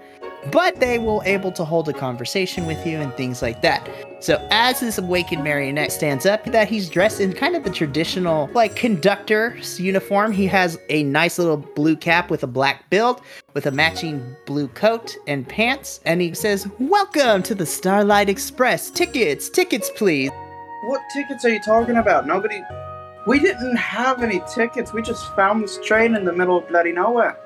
[0.51, 3.89] but they will able to hold a conversation with you and things like that.
[4.19, 8.49] So as this awakened marionette stands up, that he's dressed in kind of the traditional
[8.53, 10.31] like conductor's uniform.
[10.31, 13.21] He has a nice little blue cap with a black bill,
[13.53, 18.89] with a matching blue coat and pants, and he says, "Welcome to the Starlight Express.
[18.89, 20.31] Tickets, tickets, please."
[20.85, 22.27] What tickets are you talking about?
[22.27, 22.61] Nobody.
[23.25, 24.91] We didn't have any tickets.
[24.91, 27.37] We just found this train in the middle of bloody nowhere.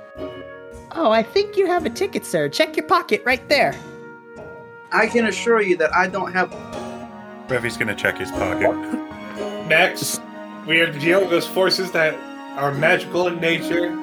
[0.99, 2.49] Oh, I think you have a ticket, sir.
[2.49, 3.75] Check your pocket right there.
[4.91, 6.49] I can assure you that I don't have.
[7.47, 8.71] Revvy's gonna check his pocket.
[9.67, 10.19] Max,
[10.65, 12.15] we are dealing with forces that
[12.57, 13.95] are magical in nature.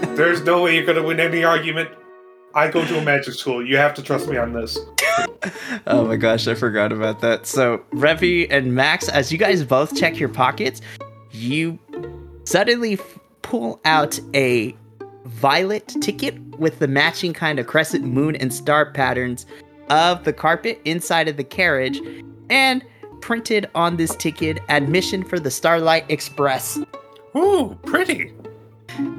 [0.16, 1.90] There's no way you're gonna win any argument.
[2.52, 3.64] I go to a magic school.
[3.64, 4.78] You have to trust me on this.
[5.86, 7.46] Oh my gosh, I forgot about that.
[7.46, 10.80] So, Revvy and Max, as you guys both check your pockets,
[11.30, 11.78] you
[12.44, 14.74] suddenly f- pull out a
[15.30, 19.46] violet ticket with the matching kind of crescent moon and star patterns
[19.88, 22.00] of the carpet inside of the carriage
[22.50, 22.84] and
[23.20, 26.78] printed on this ticket admission for the Starlight Express.
[27.36, 28.32] Ooh, pretty.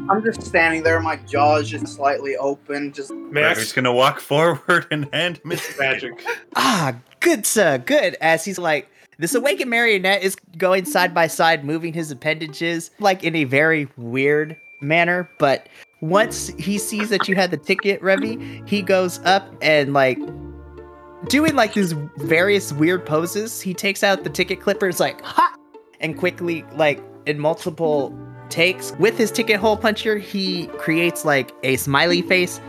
[0.10, 2.92] I'm just standing there, my jaw is just slightly open.
[2.92, 6.24] Just Revvy's Max, gonna walk forward and hand him his magic.
[6.56, 8.18] Ah, good sir, good.
[8.22, 13.24] As he's like, this awakened marionette is going side by side, moving his appendages like
[13.24, 15.30] in a very weird manner.
[15.38, 15.68] But
[16.02, 20.20] once he sees that you had the ticket, Revvy, he goes up and like
[21.28, 23.62] doing like these various weird poses.
[23.62, 25.56] He takes out the ticket clippers, like ha,
[26.00, 28.18] and quickly like in multiple
[28.50, 32.60] takes with his ticket hole puncher, he creates like a smiley face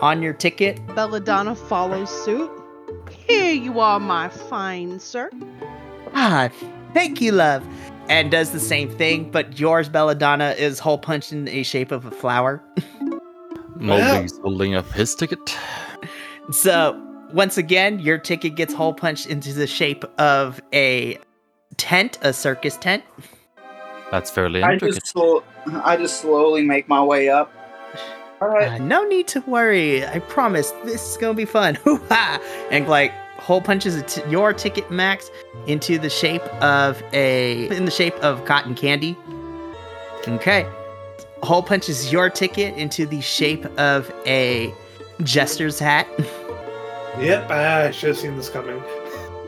[0.00, 2.50] on your ticket Belladonna follows suit.
[3.26, 5.30] Here you are, my fine sir.
[6.14, 6.50] Ah,
[6.92, 7.66] thank you, love.
[8.12, 12.04] And does the same thing, but yours, Belladonna, is hole punched in a shape of
[12.04, 12.62] a flower.
[13.76, 15.38] Molding's holding up his ticket.
[16.50, 17.02] So
[17.32, 21.16] once again, your ticket gets hole punched into the shape of a
[21.78, 23.02] tent, a circus tent.
[24.10, 24.96] That's fairly I intricate.
[24.96, 25.42] just slow,
[25.82, 27.50] I just slowly make my way up.
[28.42, 28.72] All right.
[28.72, 30.06] Uh, no need to worry.
[30.06, 31.76] I promise this is gonna be fun.
[31.84, 32.40] Hoo-ha!
[32.70, 35.30] And like hole punches a t- your ticket max
[35.66, 39.16] into the shape of a in the shape of cotton candy.
[40.28, 40.66] Okay.
[41.42, 44.72] Hole punches your ticket into the shape of a
[45.22, 46.08] jester's hat.
[47.20, 48.82] Yep, I should have seen this coming.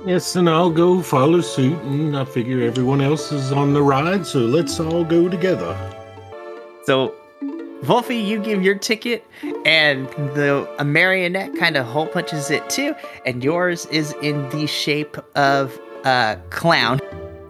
[0.05, 4.26] Yes, and I'll go follow suit, and I figure everyone else is on the ride,
[4.26, 5.74] so let's all go together.
[6.84, 7.14] So,
[7.85, 9.26] Vulfie, you give your ticket,
[9.64, 12.95] and the a marionette kind of hole punches it too,
[13.26, 17.01] and yours is in the shape of a clown.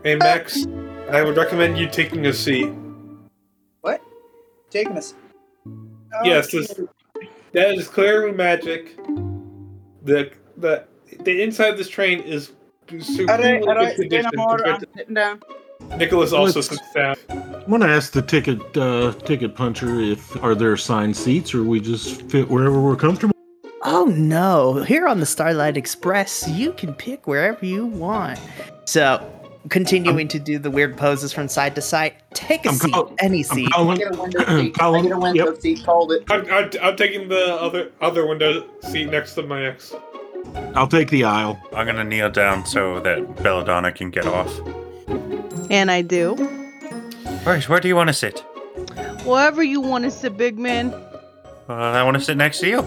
[0.03, 0.67] Hey, Max,
[1.11, 2.73] I would recommend you taking a seat.
[3.83, 4.03] What?
[4.71, 5.15] Taking a us.
[6.25, 6.81] Yes, this,
[7.53, 8.97] that is clearly magic.
[10.03, 10.85] The the
[11.21, 12.53] the inside of this train is
[13.01, 13.33] super.
[13.33, 14.31] Alright, good alright, condition.
[14.39, 14.61] I'm.
[14.65, 15.41] I'm sitting down.
[15.81, 17.17] To- Nicholas also Let's- sits down.
[17.29, 21.81] I'm gonna ask the ticket uh, ticket puncher if are there assigned seats, or we
[21.81, 23.35] just fit wherever we're comfortable.
[23.83, 28.39] Oh no, here on the Starlight Express, you can pick wherever you want.
[28.87, 29.27] So,
[29.71, 33.15] continuing to do the weird poses from side to side, take a I'm seat, call-
[33.19, 33.69] any I'm seat.
[33.69, 33.99] I calling.
[33.99, 34.75] get a window seat.
[34.77, 35.61] I Colin, get a window yep.
[35.61, 35.85] seat.
[35.85, 36.25] Called it.
[36.31, 39.95] I'm, I'm, I'm taking the other other window seat next to my ex.
[40.75, 41.59] I'll take the aisle.
[41.75, 44.51] I'm gonna kneel down so that Belladonna can get off.
[45.71, 46.33] And I do.
[47.47, 48.41] Alright, where do you want to sit?
[49.25, 50.93] Wherever you want to sit, big man.
[51.69, 52.87] Uh, I want to sit next to you.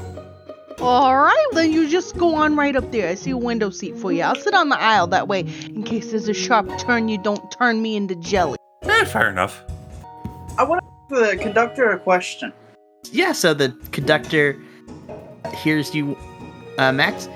[0.80, 3.10] All right, then you just go on right up there.
[3.10, 4.22] I see a window seat for you.
[4.22, 7.10] I'll sit on the aisle that way, in case there's a sharp turn.
[7.10, 8.58] You don't turn me into jelly.
[8.84, 9.64] Eh, fair enough.
[10.60, 12.54] I want to ask the conductor a question.
[13.12, 14.60] Yeah, so the conductor
[15.56, 16.16] hears you,
[16.78, 17.28] uh, Max.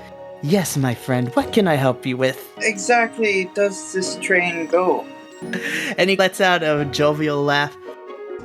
[0.44, 2.48] Yes, my friend, what can I help you with?
[2.58, 5.04] Exactly does this train go?
[5.98, 7.76] and he lets out a jovial laugh.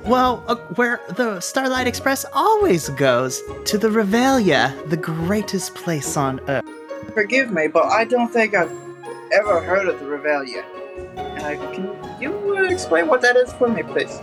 [0.06, 6.40] Well, uh, where the Starlight Express always goes to the Revelia, the greatest place on
[6.48, 6.64] earth.
[7.14, 8.72] Forgive me, but I don't think I've
[9.32, 10.64] ever heard of the Revelia.
[11.18, 14.20] Uh, can you uh, explain what that is for me, please?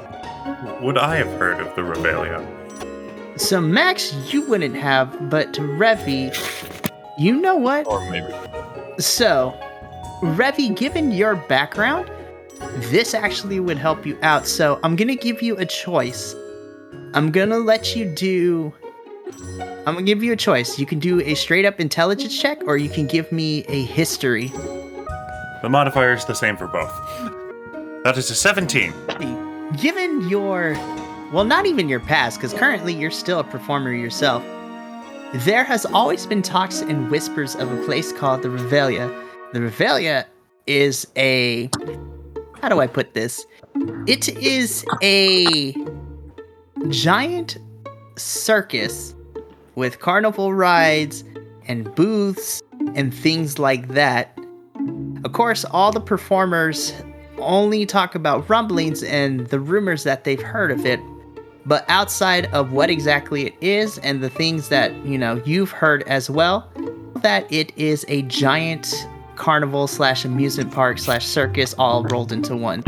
[0.81, 2.47] Would I have heard of the Revelia?
[3.37, 6.33] So, Max, you wouldn't have, but to Revvy,
[7.19, 7.87] you know what?
[7.87, 8.33] Or maybe.
[8.99, 9.59] So,
[10.23, 12.11] Revvy, given your background,
[12.91, 14.47] this actually would help you out.
[14.47, 16.35] So, I'm gonna give you a choice.
[17.15, 18.73] I'm gonna let you do.
[19.87, 20.79] I'm gonna give you a choice.
[20.79, 24.49] You can do a straight up intelligence check, or you can give me a history.
[25.63, 26.93] The modifier is the same for both.
[28.05, 28.93] That is a 17.
[29.81, 30.75] Given your.
[31.33, 34.45] Well, not even your past, because currently you're still a performer yourself.
[35.33, 39.09] There has always been talks and whispers of a place called the Revelia.
[39.53, 40.27] The Revelia
[40.67, 41.71] is a.
[42.65, 43.45] How do I put this?
[44.07, 45.77] It is a
[46.89, 47.59] giant
[48.17, 49.15] circus
[49.75, 51.25] with carnival rides
[51.69, 52.63] and booths
[52.95, 54.39] and things like that.
[55.27, 56.95] Of course, all the performers
[57.37, 61.01] only talk about rumblings and the rumors that they've heard of it.
[61.67, 66.03] But outside of what exactly it is and the things that, you know, you've heard
[66.05, 66.73] as well,
[67.17, 69.07] that it is a giant
[69.37, 72.83] carnival slash amusement park slash circus all rolled into one.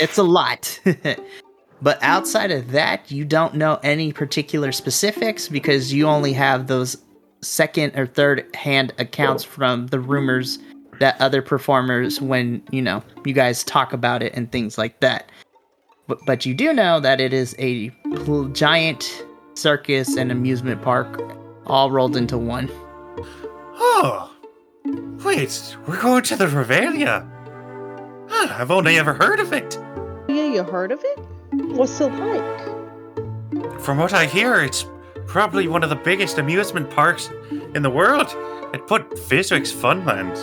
[0.00, 0.80] It's a lot.
[1.82, 6.96] but outside of that, you don't know any particular specifics because you only have those
[7.40, 10.58] second or third hand accounts from the rumors
[10.98, 15.30] that other performers when you know you guys talk about it and things like that
[16.08, 17.90] but, but you do know that it is a
[18.24, 19.24] pl- giant
[19.54, 21.22] circus and amusement park
[21.66, 22.68] all rolled into one
[23.80, 24.32] Oh,
[25.24, 27.26] wait, we're going to the Revelia.
[28.28, 29.78] Huh, I've only ever heard of it.
[30.28, 31.18] Yeah, you heard of it?
[31.52, 33.80] What's it like?
[33.80, 34.84] From what I hear, it's
[35.26, 37.30] probably one of the biggest amusement parks
[37.74, 38.28] in the world.
[38.74, 40.34] It put Physics Funland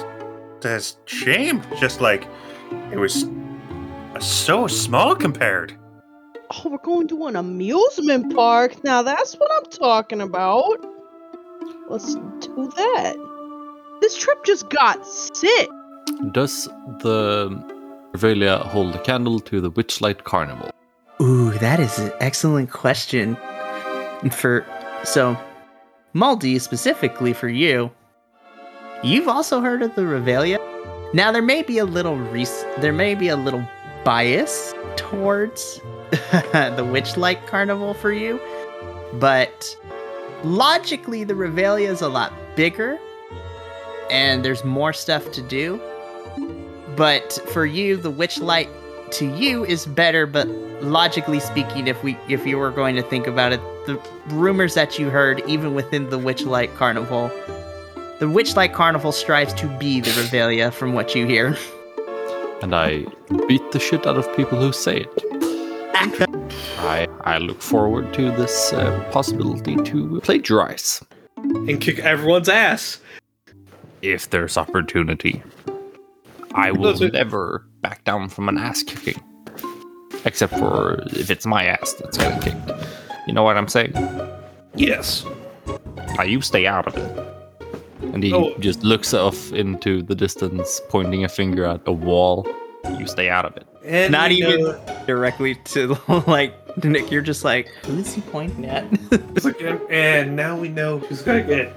[0.62, 1.62] to shame.
[1.80, 2.28] Just like
[2.92, 3.26] it was
[4.20, 5.78] so small compared.
[6.52, 8.84] Oh, we're going to an amusement park.
[8.84, 10.84] Now that's what I'm talking about.
[11.88, 13.35] Let's do that.
[14.02, 15.70] This trip just got sick.
[16.32, 16.66] Does
[17.00, 17.50] the
[18.14, 20.70] Revelia hold a candle to the Witchlight Carnival?
[21.22, 23.38] ooh that is an excellent question
[24.32, 24.66] for
[25.06, 25.38] so
[26.12, 27.90] Moldy specifically for you
[29.02, 30.58] you've also heard of the revelia
[31.14, 33.66] now there may be a little res- there may be a little
[34.04, 35.80] bias towards
[36.12, 38.38] the witchlight carnival for you
[39.14, 39.78] but
[40.44, 43.00] logically the revelia is a lot bigger
[44.10, 45.82] and there's more stuff to do.
[46.96, 48.70] But for you, the Witchlight
[49.12, 50.48] to you is better, but
[50.82, 54.98] logically speaking, if we if you were going to think about it, the rumors that
[54.98, 57.28] you heard, even within the Witchlight Carnival,
[58.20, 61.58] the Witchlight Carnival strives to be the Revelia, from what you hear.
[62.62, 63.06] And I
[63.48, 65.36] beat the shit out of people who say it.
[66.80, 71.04] I, I look forward to this uh, possibility to plagiarize
[71.36, 73.00] And kick everyone's ass.
[74.12, 75.42] If there's opportunity.
[76.54, 79.22] I will never back down from an ass kicking.
[80.24, 82.72] Except for if it's my ass that's getting kicked.
[83.28, 83.94] You know what I'm saying?
[84.76, 85.26] Yes.
[86.18, 87.28] Now you stay out of it.
[88.14, 88.56] And he Oh.
[88.60, 92.48] just looks off into the distance, pointing a finger at a wall.
[93.00, 93.66] You stay out of it.
[93.84, 95.98] And Not even know- directly to
[96.28, 96.54] like
[96.84, 97.12] Nick.
[97.12, 98.86] You're just like, who is he pointing at?
[99.44, 101.74] Like, and- and now we know who's gonna get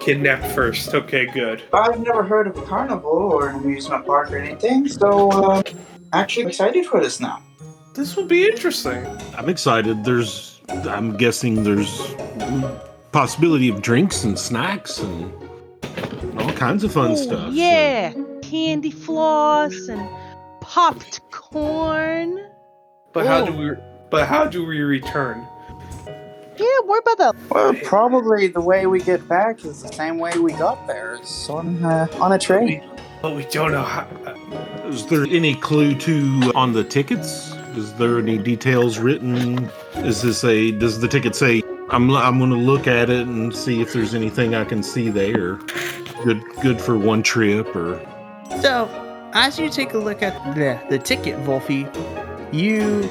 [0.00, 0.94] kidnapped first.
[0.94, 1.62] Okay, good.
[1.72, 5.62] I've never heard of a carnival or an amusement park or anything, so uh,
[6.12, 7.42] actually excited for this now.
[7.94, 9.04] This will be interesting.
[9.36, 10.04] I'm excited.
[10.04, 12.14] There's, I'm guessing there's
[13.12, 15.32] possibility of drinks and snacks and
[16.38, 17.52] all kinds of fun Ooh, stuff.
[17.52, 20.08] Yeah, candy floss and
[20.60, 22.38] popped corn.
[23.12, 23.72] But how do we?
[24.10, 25.46] But how do we return?
[26.58, 27.50] Yeah, what about that?
[27.50, 31.14] Well, probably the way we get back is the same way we got there.
[31.14, 32.82] It's on uh, on a train.
[33.22, 34.06] But we don't know how.
[34.86, 37.52] Is there any clue to on the tickets?
[37.76, 39.70] Is there any details written?
[39.96, 40.72] Is this a?
[40.72, 41.62] Does the ticket say?
[41.90, 45.10] I'm I'm going to look at it and see if there's anything I can see
[45.10, 45.54] there.
[46.24, 48.00] Good good for one trip or
[48.60, 48.88] So,
[49.32, 51.86] as you take a look at the, the ticket, Vulfie,
[52.52, 53.08] you.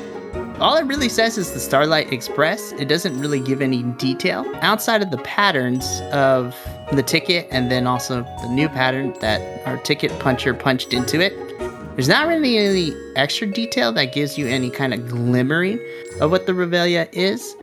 [0.59, 2.71] All it really says is the Starlight Express.
[2.73, 6.55] It doesn't really give any detail outside of the patterns of
[6.91, 11.37] the ticket and then also the new pattern that our ticket puncher punched into it.
[11.95, 15.79] There's not really any extra detail that gives you any kind of glimmering
[16.21, 17.55] of what the Revelia is,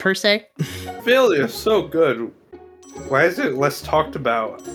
[0.00, 0.44] per se.
[1.04, 2.32] Failure is so good.
[3.06, 4.66] Why is it less talked about?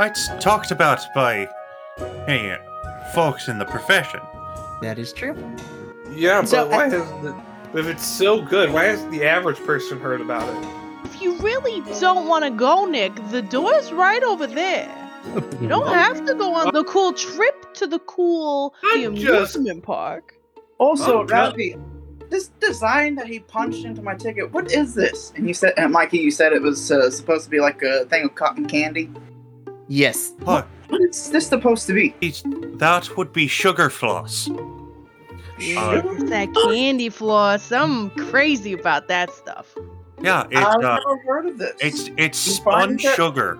[0.00, 1.48] It's talked about by
[2.26, 2.58] hey,
[3.14, 4.20] folks in the profession.
[4.82, 5.34] That is true.
[6.18, 7.34] Yeah, but So, why I- has the?
[7.74, 10.68] If it's so good, why has the average person heard about it?
[11.04, 14.90] If you really don't want to go, Nick, the door's right over there.
[15.60, 19.56] You don't have to go on the cool trip to the cool the I'm just-
[19.56, 20.34] amusement park.
[20.78, 21.30] Also, Oh, God.
[21.30, 21.76] Ralphie,
[22.30, 25.32] this design that he punched into my ticket, what is this?
[25.36, 28.04] And you said, and Mikey, you said it was uh, supposed to be like a
[28.06, 29.10] thing of cotton candy.
[29.88, 30.32] Yes.
[30.40, 32.14] Look, What is this supposed to be?
[32.20, 32.42] it's,
[32.78, 34.48] that would be sugar floss.
[35.76, 37.72] Uh, that candy floss.
[37.72, 39.74] I'm crazy about that stuff.
[40.22, 41.74] yeah, it's I've uh, never heard of this.
[41.80, 43.58] it's it's You spun sugar.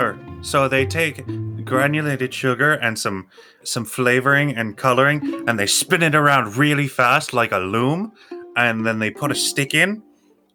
[0.00, 1.24] Or- So they take
[1.64, 3.26] granulated sugar and some
[3.64, 8.12] some flavoring and coloring, and they spin it around really fast like a loom,
[8.56, 10.02] and then they put a stick in,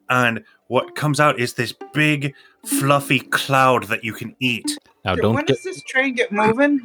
[0.09, 2.33] and what comes out is this big
[2.65, 4.77] fluffy cloud that you can eat.
[5.05, 6.79] Now don't when get, does this train get moving?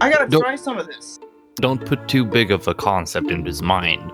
[0.00, 1.18] I gotta Don't- try some of this.
[1.56, 4.12] Don't put too big of a concept into his mind.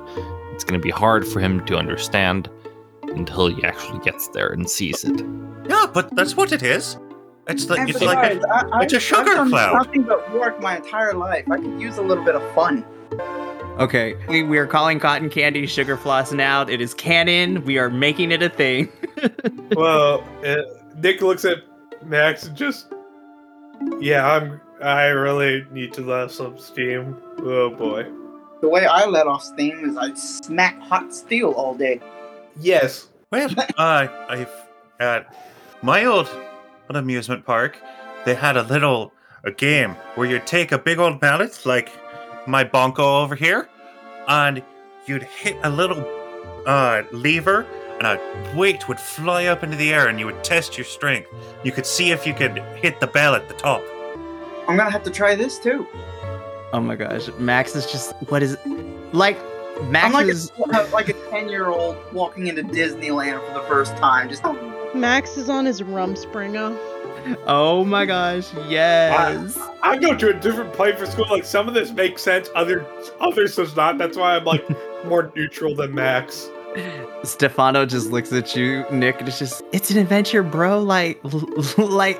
[0.53, 2.49] It's going to be hard for him to understand
[3.03, 5.25] until he actually gets there and sees it.
[5.69, 6.97] Yeah, but that's what it is.
[7.49, 9.75] It's like it's like a, besides, I, I, it's a sugar I've done cloud.
[9.75, 11.51] Nothing but work my entire life.
[11.51, 12.85] I could use a little bit of fun.
[13.79, 16.63] Okay, we, we are calling cotton candy sugar floss now.
[16.63, 17.65] It is canon.
[17.65, 18.93] We are making it a thing.
[19.73, 20.57] well, uh,
[20.97, 21.59] Nick looks at
[22.05, 22.93] Max and just,
[24.01, 24.61] yeah, I'm.
[24.83, 27.17] I really need to let some steam.
[27.43, 28.07] Oh boy.
[28.61, 32.01] The way I let off steam is I smack hot steel all day.
[32.61, 33.09] Yes.
[33.31, 34.51] Well, uh, I've
[35.01, 35.35] at
[35.83, 36.29] my old,
[36.89, 37.77] old amusement park,
[38.25, 39.13] they had a little
[39.45, 41.91] a game where you'd take a big old mallet like
[42.47, 43.69] my bonko over here,
[44.29, 44.63] and
[45.07, 46.05] you'd hit a little
[46.67, 47.67] uh, lever,
[48.01, 51.29] and a weight would fly up into the air, and you would test your strength.
[51.65, 53.83] You could see if you could hit the bell at the top.
[54.69, 55.87] I'm gonna have to try this too.
[56.73, 58.57] Oh my gosh, Max is just what is
[59.13, 59.39] like
[59.85, 63.67] Max I'm like is a, like a ten year old walking into Disneyland for the
[63.67, 64.29] first time.
[64.29, 64.43] Just
[64.95, 66.79] Max is on his Rumspringa.
[67.47, 69.59] Oh my gosh, yes.
[69.83, 71.27] I go to a different plane for school.
[71.31, 72.87] Like some of this makes sense, other
[73.21, 73.99] others does not.
[73.99, 74.65] That's why I'm like
[75.05, 76.49] more neutral than Max.
[77.23, 80.81] Stefano just looks at you, Nick, and it's just it's an adventure, bro.
[80.83, 81.21] Like
[81.79, 82.19] like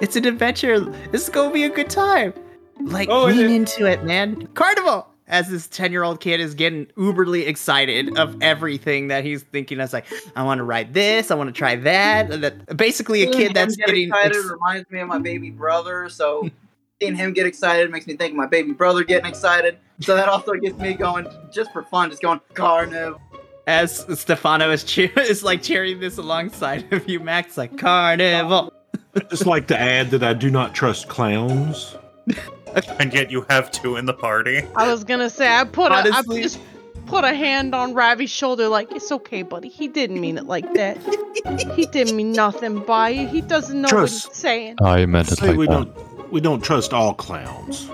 [0.00, 0.80] it's an adventure.
[0.80, 2.34] This is gonna be a good time.
[2.80, 4.46] Like Oh, lean it- into it, man.
[4.54, 5.08] Carnival.
[5.28, 9.80] as this 10 year old kid is getting uberly excited of everything that he's thinking.
[9.80, 10.04] I was like,
[10.36, 12.40] I want to ride this, I want to try that.
[12.42, 15.50] That basically, a kid that's him get getting excited ex- reminds me of my baby
[15.50, 16.08] brother.
[16.10, 16.50] So
[17.00, 19.78] seeing him get excited makes me think of my baby brother getting excited.
[20.00, 23.20] So that also gets me going just for fun, just going carnival.
[23.66, 27.56] as Stefano is cheer- is like cheering this alongside of you, Max.
[27.56, 28.72] Like carnival.
[29.14, 31.96] I'd just like to add that I do not trust clowns.
[32.98, 34.66] And yet you have two in the party.
[34.76, 36.58] I was gonna say I put a, I just
[37.06, 39.68] put a hand on Revvy's shoulder like it's okay, buddy.
[39.68, 40.98] He didn't mean it like that.
[41.76, 43.28] he didn't mean nothing by it.
[43.28, 44.26] He doesn't know Trust.
[44.28, 44.76] what he's saying.
[44.82, 45.72] I meant it Say like we that.
[45.72, 47.90] don't we don't trust all clowns.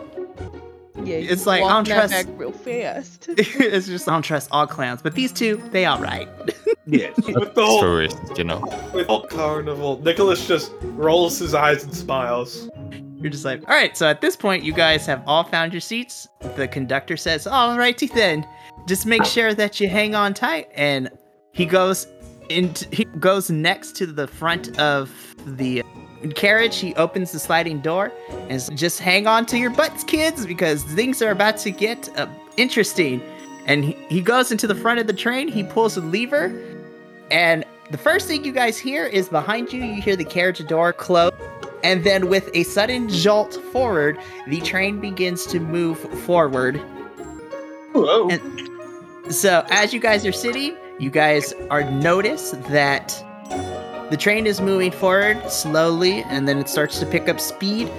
[1.04, 3.26] Yeah, It's like, I don't that trust- back real fast.
[3.38, 6.28] it's just I don't trust all clowns, but these two, they all right.
[6.86, 7.14] Yes.
[7.18, 8.60] With the whole, Tourist, you know.
[8.92, 12.68] with the whole carnival, Nicholas just rolls his eyes and smiles.
[13.20, 13.96] You're just like, all right.
[13.96, 16.28] So at this point, you guys have all found your seats.
[16.56, 18.46] The conductor says, "All righty then,
[18.86, 21.10] just make sure that you hang on tight." And
[21.52, 22.06] he goes
[22.48, 25.10] into he goes next to the front of
[25.44, 25.82] the
[26.34, 26.76] carriage.
[26.76, 28.12] He opens the sliding door
[28.48, 32.28] and just hang on to your butts, kids, because things are about to get uh,
[32.56, 33.20] interesting.
[33.66, 35.48] And he, he goes into the front of the train.
[35.48, 36.52] He pulls a lever,
[37.30, 39.82] and the first thing you guys hear is behind you.
[39.82, 41.32] You hear the carriage door close.
[41.82, 46.80] And then, with a sudden jolt forward, the train begins to move forward.
[47.92, 48.28] Whoa.
[48.30, 48.68] And-
[49.30, 53.14] So, as you guys are sitting, you guys are notice that
[54.10, 57.90] the train is moving forward slowly, and then it starts to pick up speed.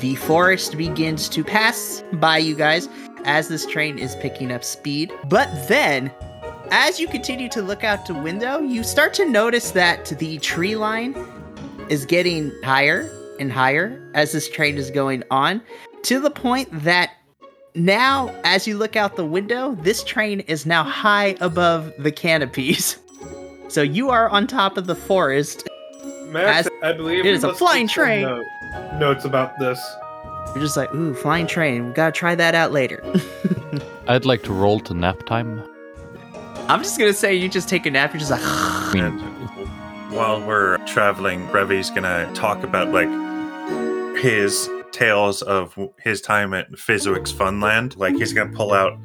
[0.00, 2.88] The forest begins to pass by you guys
[3.24, 5.10] as this train is picking up speed.
[5.28, 6.10] But then,
[6.70, 10.76] as you continue to look out the window, you start to notice that the tree
[10.76, 11.16] line
[11.88, 15.60] is getting higher and higher as this train is going on
[16.02, 17.10] to the point that
[17.74, 22.98] now, as you look out the window, this train is now high above the canopies.
[23.68, 25.66] So you are on top of the forest.
[26.26, 28.22] Max, As- I believe it we is a flying train.
[28.22, 28.44] note-
[29.00, 29.80] notes about this.
[30.54, 31.88] You're just like, ooh, flying train.
[31.88, 33.02] We gotta try that out later.
[34.06, 35.60] I'd like to roll to nap time.
[36.68, 38.12] I'm just gonna say you just take a nap.
[38.12, 38.42] You're just like,
[38.94, 39.20] And
[40.14, 43.08] while we're traveling, Revvy's gonna talk about like
[44.22, 47.96] his tales of his time at Physics Funland.
[47.96, 48.96] Like he's gonna pull out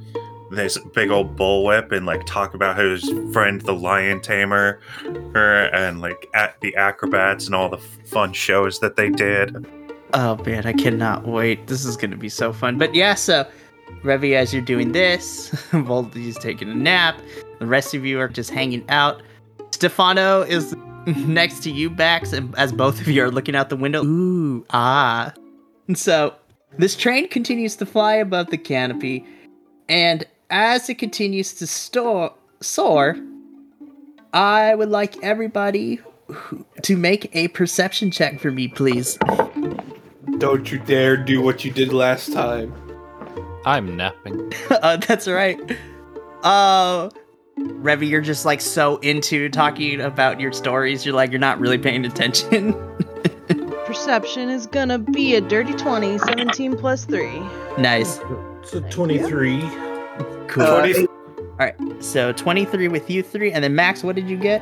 [0.52, 4.80] this big old bullwhip and like talk about his friend the lion tamer
[5.36, 9.66] er, and like at the acrobats and all the fun shows that they did.
[10.14, 11.66] oh man, I cannot wait.
[11.66, 12.78] This is gonna be so fun.
[12.78, 13.48] But yeah, so
[14.04, 17.20] Revvy, as you're doing this, Moldy's taking a nap.
[17.58, 19.24] The rest of you are just hanging out.
[19.72, 20.76] Stefano is
[21.28, 24.04] next to you, Max, and as both of you are looking out the window.
[24.04, 25.34] Ooh, ah.
[25.88, 26.36] And so
[26.78, 29.26] this train continues to fly above the canopy,
[29.88, 33.18] and as it continues to store, soar,
[34.34, 36.00] I would like everybody
[36.84, 39.18] to make a perception check for me, please.
[40.38, 42.74] Don't you dare do what you did last time.
[43.66, 44.54] I'm napping.
[44.70, 45.60] uh, that's right.
[46.44, 47.10] Uh,
[47.60, 51.06] Revvy, you're just like so into talking about your stories.
[51.06, 52.74] You're like, you're not really paying attention.
[53.86, 57.40] Perception is gonna be a dirty 20, 17 plus 3.
[57.80, 58.20] nice.
[58.62, 59.60] It's a 23.
[60.48, 60.64] Cool.
[60.64, 61.76] Uh, Twenty- All right.
[62.04, 63.52] So 23 with you three.
[63.52, 64.62] And then Max, what did you get?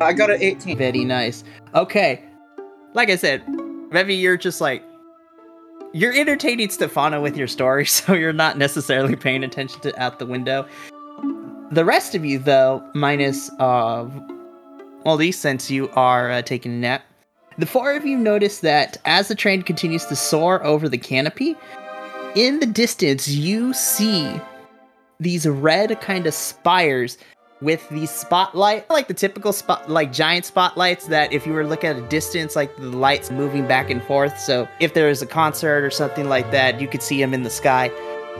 [0.00, 0.76] I got an 18.
[0.76, 1.44] Very nice.
[1.74, 2.24] Okay.
[2.94, 4.82] Like I said, Revvy, you're just like,
[5.92, 10.26] you're entertaining Stefano with your story, so you're not necessarily paying attention to out the
[10.26, 10.66] window.
[11.72, 14.06] The rest of you, though, minus uh,
[15.16, 17.02] these since you are uh, taking a nap,
[17.56, 21.56] the four of you notice that as the train continues to soar over the canopy,
[22.34, 24.38] in the distance you see
[25.18, 27.16] these red kind of spires
[27.62, 31.88] with these spotlight, like the typical spot, like giant spotlights that if you were looking
[31.88, 34.38] at a distance, like the lights moving back and forth.
[34.38, 37.44] So if there is a concert or something like that, you could see them in
[37.44, 37.90] the sky.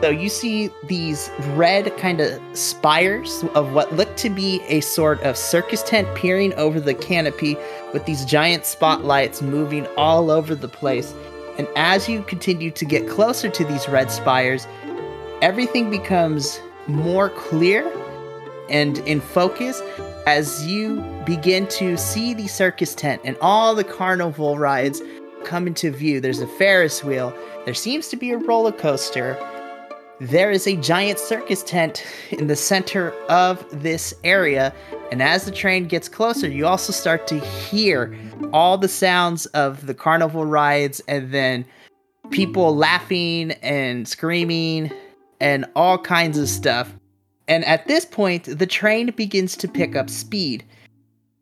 [0.01, 5.21] So you see these red kind of spires of what look to be a sort
[5.23, 7.57] of circus tent peering over the canopy
[7.93, 11.15] with these giant spotlights moving all over the place.
[11.57, 14.67] And as you continue to get closer to these red spires,
[15.41, 17.89] everything becomes more clear
[18.69, 19.81] and in focus
[20.27, 25.03] as you begin to see the circus tent and all the carnival rides
[25.45, 26.21] come into view.
[26.21, 29.37] There's a Ferris wheel, there seems to be a roller coaster.
[30.23, 34.73] There is a giant circus tent in the center of this area,
[35.11, 38.17] and as the train gets closer, you also start to hear
[38.53, 41.65] all the sounds of the carnival rides and then
[42.31, 44.93] people laughing and screaming
[45.41, 46.95] and all kinds of stuff.
[47.49, 50.63] And at this point, the train begins to pick up speed.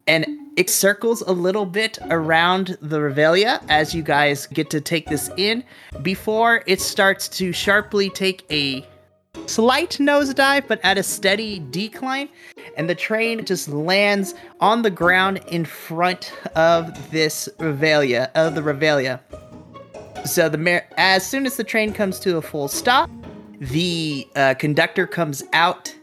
[0.06, 0.26] And
[0.60, 5.30] it circles a little bit around the Revelia as you guys get to take this
[5.38, 5.64] in
[6.02, 8.86] before it starts to sharply take a
[9.46, 12.28] slight nosedive, but at a steady decline.
[12.76, 18.60] And the train just lands on the ground in front of this Revelia, of the
[18.60, 19.18] Revelia.
[20.26, 23.08] So the as soon as the train comes to a full stop,
[23.60, 25.96] the uh, conductor comes out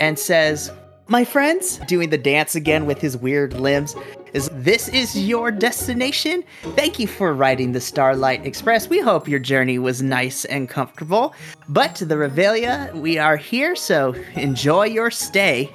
[0.00, 0.72] and says,
[1.08, 3.94] "My friends, doing the dance again with his weird limbs."
[4.34, 6.42] Is this is your destination?
[6.74, 8.88] Thank you for riding the Starlight Express.
[8.88, 11.34] We hope your journey was nice and comfortable.
[11.68, 15.72] But to the Revelia, we are here, so enjoy your stay.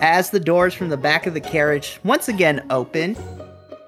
[0.00, 3.18] As the doors from the back of the carriage once again open,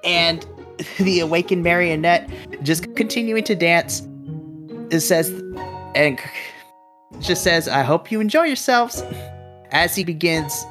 [0.03, 0.45] and
[0.99, 2.29] the awakened marionette
[2.61, 4.07] just continuing to dance,
[4.91, 5.29] it says,
[5.95, 6.19] and
[7.19, 9.03] just says, I hope you enjoy yourselves
[9.71, 10.65] as he begins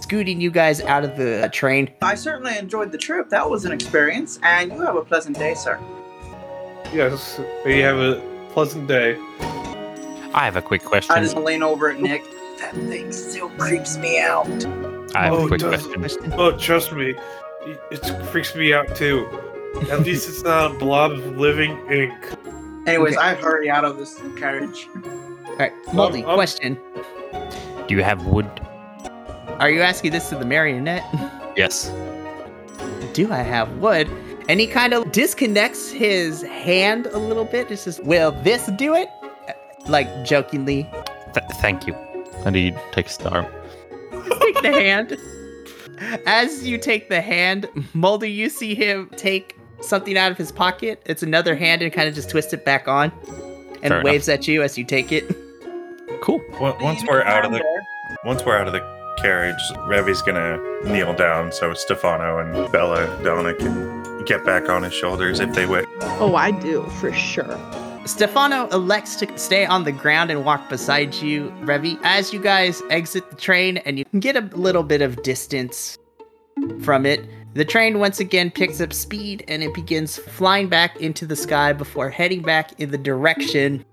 [0.00, 1.90] scooting you guys out of the train.
[2.02, 3.28] I certainly enjoyed the trip.
[3.30, 5.78] That was an experience, and you have a pleasant day, sir.
[6.92, 8.20] Yes, may you have a
[8.52, 9.16] pleasant day.
[10.34, 11.12] I have a quick question.
[11.12, 11.34] I question.
[11.34, 12.22] just lean over at Nick.
[12.60, 14.46] That thing still creeps me out.
[15.14, 16.32] I have Oh, a quick question.
[16.36, 17.14] Oh, trust me,
[17.62, 19.26] it, it freaks me out too.
[19.90, 22.12] At least it's not a blob of living ink.
[22.86, 23.26] Anyways, Okay.
[23.26, 24.88] I hurry out of this carriage.
[25.04, 26.78] All right, Moldy, Um, um, question.
[27.88, 28.48] Do you have wood?
[29.60, 31.04] Are you asking this to the marionette?
[31.54, 31.92] Yes.
[33.12, 34.08] Do I have wood?
[34.48, 37.70] And he kind of disconnects his hand a little bit.
[37.70, 39.10] It's just, will this do it?
[39.86, 40.84] Like jokingly,
[41.34, 41.94] Th- thank you.
[42.46, 43.46] And he takes the arm.
[44.40, 45.18] take the hand.
[46.26, 51.02] As you take the hand, Moldy, you see him take something out of his pocket.
[51.04, 53.12] It's another hand and kind of just twist it back on
[53.82, 54.04] and Fair enough.
[54.04, 55.24] waves at you as you take it.
[56.22, 56.40] Cool.
[56.58, 57.62] Once once we're out of the
[58.24, 63.54] once we're out of the carriage, Revvy's gonna kneel down so Stefano and Bella Donna
[63.54, 65.86] can get back on his shoulders if they wish.
[66.00, 67.58] Oh, I do for sure.
[68.04, 72.82] Stefano elects to stay on the ground and walk beside you, Revvy, as you guys
[72.90, 75.98] exit the train and you can get a little bit of distance
[76.82, 77.24] from it.
[77.54, 81.72] The train once again picks up speed and it begins flying back into the sky
[81.72, 83.84] before heading back in the direction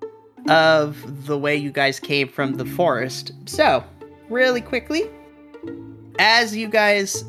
[0.47, 3.31] of the way you guys came from the forest.
[3.45, 3.83] So,
[4.29, 5.09] really quickly,
[6.19, 7.23] as you guys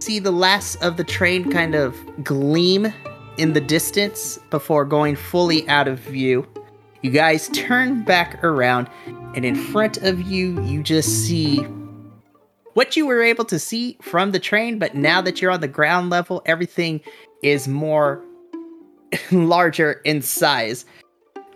[0.00, 2.92] see the last of the train kind of gleam
[3.38, 6.46] in the distance before going fully out of view.
[7.02, 8.88] You guys turn back around,
[9.34, 11.64] and in front of you, you just see
[12.74, 15.68] what you were able to see from the train, but now that you're on the
[15.68, 17.00] ground level, everything
[17.42, 18.24] is more
[19.30, 20.84] larger in size.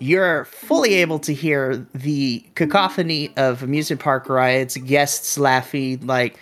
[0.00, 6.38] You're fully able to hear the cacophony of amusement park riots, guests laughing, like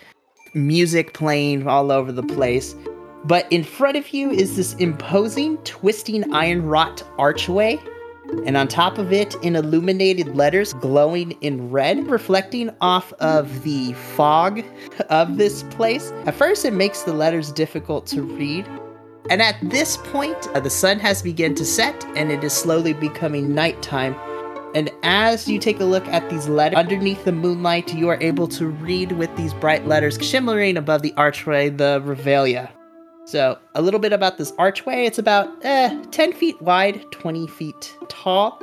[0.53, 2.75] music playing all over the place.
[3.23, 7.79] But in front of you is this imposing, twisting iron wrought archway.
[8.45, 13.93] And on top of it, in illuminated letters glowing in red, reflecting off of the
[13.93, 14.63] fog
[15.09, 16.11] of this place.
[16.25, 18.67] At first, it makes the letters difficult to read.
[19.29, 22.93] And at this point, uh, the sun has begun to set and it is slowly
[22.93, 24.15] becoming nighttime.
[24.73, 28.47] And as you take a look at these letters underneath the moonlight, you are able
[28.49, 32.69] to read with these bright letters shimmering above the archway the Revelia.
[33.25, 35.05] So, a little bit about this archway.
[35.05, 38.61] It's about eh, 10 feet wide, 20 feet tall.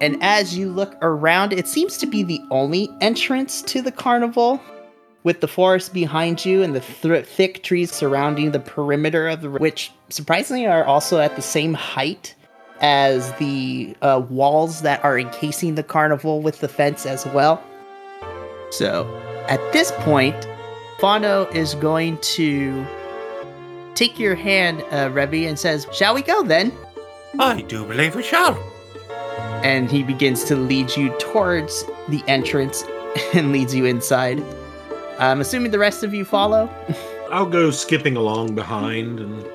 [0.00, 4.60] And as you look around, it seems to be the only entrance to the carnival,
[5.24, 9.50] with the forest behind you and the th- thick trees surrounding the perimeter of the,
[9.50, 12.34] which surprisingly are also at the same height
[12.80, 17.62] as the uh, walls that are encasing the carnival with the fence as well.
[18.70, 19.06] So,
[19.48, 20.46] at this point,
[20.98, 22.86] Fano is going to
[23.94, 26.72] take your hand, uh, Revvy, and says, Shall we go then?
[27.38, 28.58] I do believe we shall.
[29.64, 32.84] And he begins to lead you towards the entrance
[33.34, 34.42] and leads you inside.
[35.18, 36.68] I'm assuming the rest of you follow.
[37.30, 39.46] I'll go skipping along behind and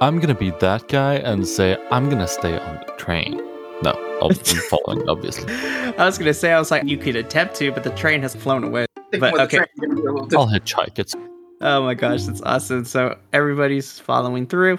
[0.00, 3.36] I'm gonna be that guy and say I'm gonna stay on the train.
[3.82, 4.34] No, I'll be
[4.70, 5.52] following, obviously.
[5.52, 8.34] I was gonna say, I was like, you could attempt to, but the train has
[8.34, 8.86] flown away.
[9.12, 9.58] But, okay.
[9.58, 10.98] train, gonna be a little I'll hitchhike.
[10.98, 11.14] It's
[11.60, 12.84] Oh my gosh, that's awesome.
[12.84, 14.78] So everybody's following through.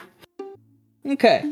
[1.05, 1.51] Okay.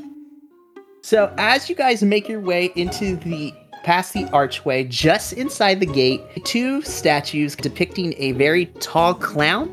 [1.01, 3.53] So as you guys make your way into the
[3.84, 9.69] past the archway, just inside the gate, two statues depicting a very tall clown,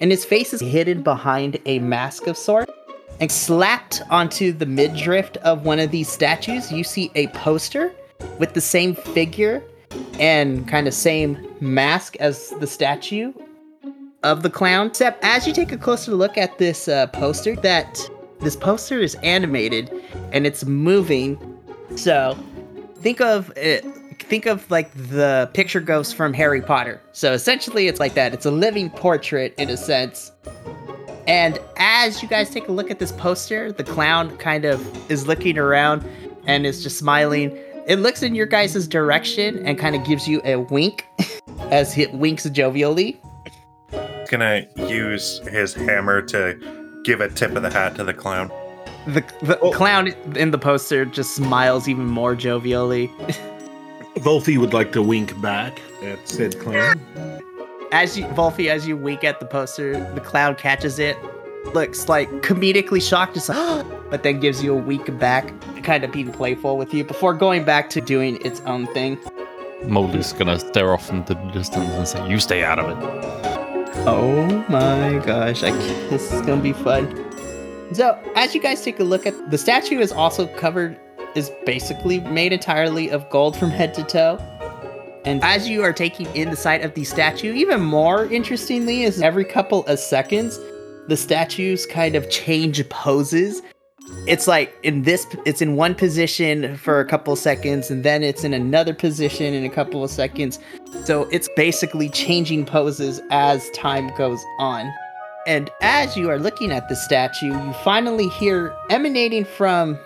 [0.00, 2.72] and his face is hidden behind a mask of sorts.
[3.18, 7.90] And slapped onto the midriff of one of these statues, you see a poster
[8.38, 9.62] with the same figure
[10.20, 13.32] and kind of same mask as the statue
[14.22, 14.88] of the clown.
[14.88, 17.98] Except as you take a closer look at this uh, poster, that
[18.40, 19.90] this poster is animated
[20.32, 21.38] and it's moving.
[21.96, 22.36] So
[23.06, 23.84] think of it.
[24.18, 27.00] Think of like the picture ghost from Harry Potter.
[27.12, 28.34] So essentially, it's like that.
[28.34, 30.32] It's a living portrait in a sense.
[31.28, 35.28] And as you guys take a look at this poster, the clown kind of is
[35.28, 36.04] looking around
[36.48, 37.56] and is just smiling.
[37.86, 41.06] It looks in your guys' direction and kind of gives you a wink
[41.70, 43.20] as it winks jovially.
[44.28, 48.50] Gonna use his hammer to give a tip of the hat to the clown.
[49.06, 49.70] The, the Oh.
[49.70, 53.10] clown in the poster just smiles even more jovially.
[54.16, 57.00] Vulfie would like to wink back at said clown.
[57.92, 61.16] As you, Vulfie, as you wink at the poster, the clown catches it,
[61.74, 65.52] looks like comedically shocked, just like, but then gives you a wink back,
[65.84, 69.18] kind of being playful with you before going back to doing its own thing.
[69.84, 73.96] Moldy's gonna stare off into the distance and say, You stay out of it.
[74.08, 77.22] Oh my gosh, I, can't- this is gonna be fun.
[77.92, 80.98] So, as you guys take a look at the statue, is also covered,
[81.34, 84.38] is basically made entirely of gold from head to toe.
[85.24, 89.22] And as you are taking in the sight of the statue, even more interestingly, is
[89.22, 90.58] every couple of seconds,
[91.08, 93.62] the statues kind of change poses.
[94.28, 98.22] It's like in this, it's in one position for a couple of seconds, and then
[98.22, 100.58] it's in another position in a couple of seconds.
[101.04, 104.92] So it's basically changing poses as time goes on.
[105.46, 109.96] And as you are looking at the statue, you finally hear emanating from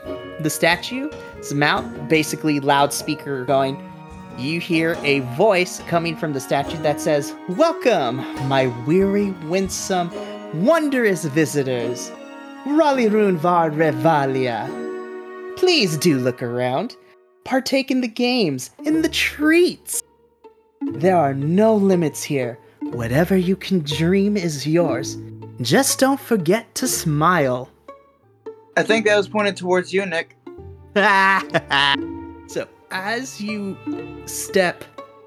[0.41, 3.83] the statue, statue's mouth, basically loudspeaker going,
[4.37, 8.17] you hear a voice coming from the statue that says, Welcome,
[8.49, 10.11] my weary, winsome,
[10.63, 12.11] wondrous visitors.
[12.67, 14.69] Rallyroon Var Revelia.
[15.57, 16.97] Please do look around.
[17.45, 20.03] Partake in the games, in the treats.
[20.93, 22.59] There are no limits here.
[22.81, 25.17] Whatever you can dream is yours.
[25.63, 27.69] Just don't forget to smile.
[28.79, 30.37] I think that was pointed towards you, Nick.
[32.49, 33.77] so, as you
[34.25, 34.85] step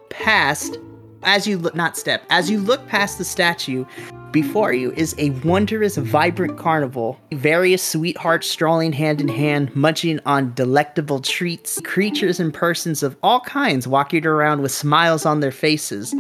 [0.10, 0.80] past,
[1.22, 3.86] as you look, not step, as you look past the statue,
[4.32, 7.20] before you is a wondrous, vibrant carnival.
[7.34, 11.80] Various sweethearts strolling hand in hand, munching on delectable treats.
[11.82, 16.16] Creatures and persons of all kinds walking around with smiles on their faces.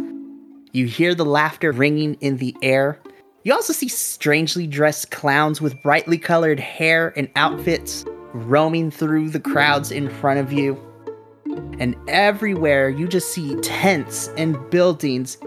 [0.71, 2.99] You hear the laughter ringing in the air.
[3.45, 9.39] You also see strangely dressed clowns with brightly colored hair and outfits roaming through the
[9.39, 10.79] crowds in front of you.
[11.77, 15.37] And everywhere you just see tents and buildings,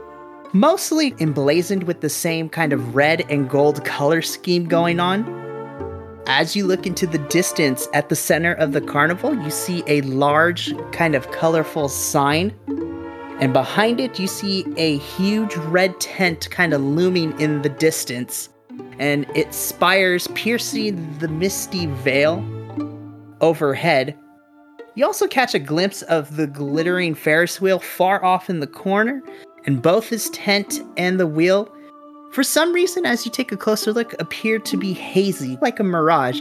[0.52, 5.24] mostly emblazoned with the same kind of red and gold color scheme going on.
[6.26, 10.02] As you look into the distance at the center of the carnival, you see a
[10.02, 12.54] large, kind of colorful sign.
[13.38, 18.48] And behind it, you see a huge red tent kind of looming in the distance.
[18.98, 22.44] And its spires piercing the misty veil
[23.42, 24.16] overhead.
[24.94, 29.22] You also catch a glimpse of the glittering Ferris wheel far off in the corner,
[29.66, 31.70] and both his tent and the wheel,
[32.32, 35.84] for some reason, as you take a closer look, appear to be hazy, like a
[35.84, 36.40] mirage.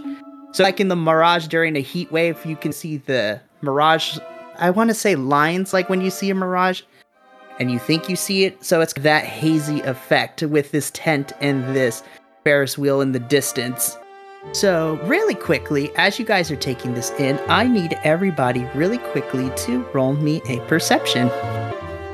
[0.54, 4.18] So, like in the mirage during a heat wave, you can see the mirage,
[4.60, 6.82] I want to say lines like when you see a mirage,
[7.60, 8.64] and you think you see it.
[8.64, 12.04] So, it's that hazy effect with this tent and this
[12.44, 13.98] Ferris wheel in the distance.
[14.52, 19.52] So, really quickly, as you guys are taking this in, I need everybody really quickly
[19.58, 21.28] to roll me a perception.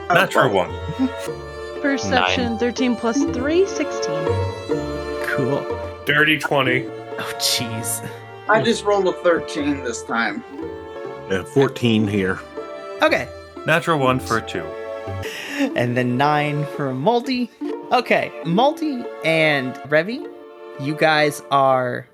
[0.10, 0.72] Natural one.
[1.82, 4.02] Perception 13 plus 3, 16.
[5.26, 6.04] Cool.
[6.06, 6.86] Dirty 20.
[6.86, 8.08] Oh, jeez.
[8.48, 10.44] I just rolled a 13 this time.
[11.32, 12.40] Uh, 14 here.
[13.02, 13.26] Okay.
[13.66, 14.66] Natural one for a two.
[15.78, 17.50] And then nine for Moldy.
[17.94, 20.28] Okay, Moldy and Revvy,
[20.82, 22.06] you guys are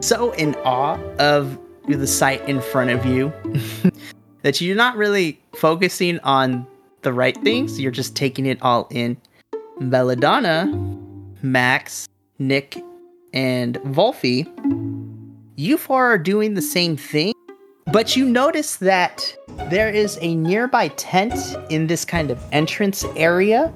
[0.00, 1.58] so in awe of
[1.88, 3.32] the sight in front of you
[4.42, 6.66] that you're not really focusing on
[7.02, 7.78] the right things.
[7.78, 9.18] You're just taking it all in.
[9.78, 10.66] Belladonna,
[11.42, 12.08] Max,
[12.38, 12.82] Nick,
[13.34, 14.46] and Vulfie,
[15.56, 17.33] you four are doing the same thing,
[17.94, 19.36] but you notice that
[19.70, 21.32] there is a nearby tent
[21.70, 23.72] in this kind of entrance area,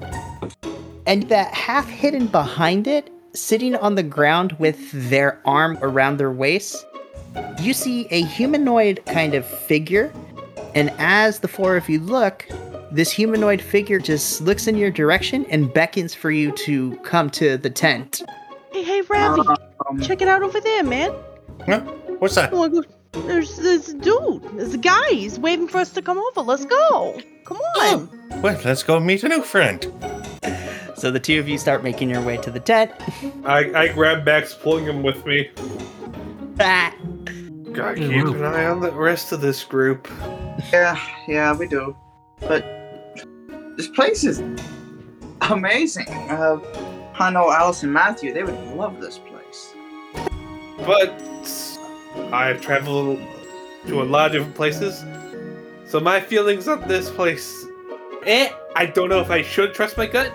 [1.07, 6.33] and that half hidden behind it, sitting on the ground with their arm around their
[6.33, 6.85] waist,
[7.61, 10.11] you see a humanoid kind of figure.
[10.75, 12.45] And as the four of you look,
[12.91, 17.55] this humanoid figure just looks in your direction and beckons for you to come to
[17.55, 18.23] the tent.
[18.73, 19.57] Hey, hey, Revvy,
[19.89, 21.13] Um, check it out over there, man.
[21.65, 21.79] Huh?
[22.19, 22.51] What's that?
[22.51, 24.43] You wanna go, There's this dude.
[24.57, 25.09] There's a guy.
[25.09, 26.41] He's waiting for us to come over.
[26.41, 27.19] Let's go.
[27.45, 28.41] Come on.
[28.41, 29.83] Well, let's go meet a new friend.
[30.95, 32.91] So the two of you start making your way to the tent.
[33.45, 35.49] I, I grab Max, pulling him with me.
[36.59, 36.93] Ah.
[37.71, 40.09] Gotta keep an eye on the rest of this group.
[40.73, 41.95] Yeah, yeah, we do.
[42.41, 42.65] But
[43.77, 44.43] this place is
[45.41, 46.09] amazing.
[46.09, 46.59] Uh,
[47.17, 49.73] I know Alice and Matthew, they would love this place.
[50.79, 51.21] But
[52.31, 53.19] I've traveled
[53.87, 55.03] to a lot of different places.
[55.85, 57.65] So my feelings on this place,
[58.25, 58.49] eh?
[58.75, 60.31] I don't know if I should trust my gut,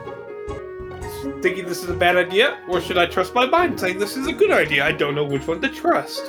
[1.42, 4.26] thinking this is a bad idea, or should I trust my mind, saying this is
[4.26, 4.84] a good idea.
[4.84, 6.22] I don't know which one to trust.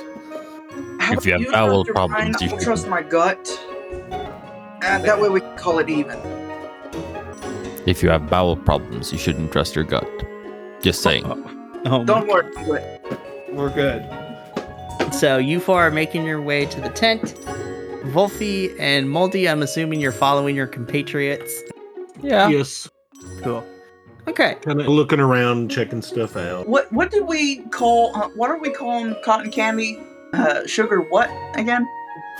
[1.00, 3.48] How If you about have bowel problems, you I'll should- trust my gut.
[4.82, 6.16] And that way we can call it even.
[7.86, 10.08] If you have bowel problems, you shouldn't trust your gut.
[10.82, 11.24] Just saying.
[11.86, 13.00] Oh, Don't worry, Quit.
[13.50, 14.02] We're good.
[15.12, 17.34] So you four are making your way to the tent.
[18.06, 21.62] Vulfie and Moldy, I'm assuming you're following your compatriots.
[22.22, 22.48] Yeah.
[22.48, 22.88] Yes.
[23.42, 23.64] Cool.
[24.28, 24.56] Okay.
[24.62, 26.68] Kind of looking around, checking stuff out.
[26.68, 28.16] What what did we call?
[28.16, 29.98] Uh, what are we calling cotton candy?
[30.32, 31.86] Uh, sugar what again?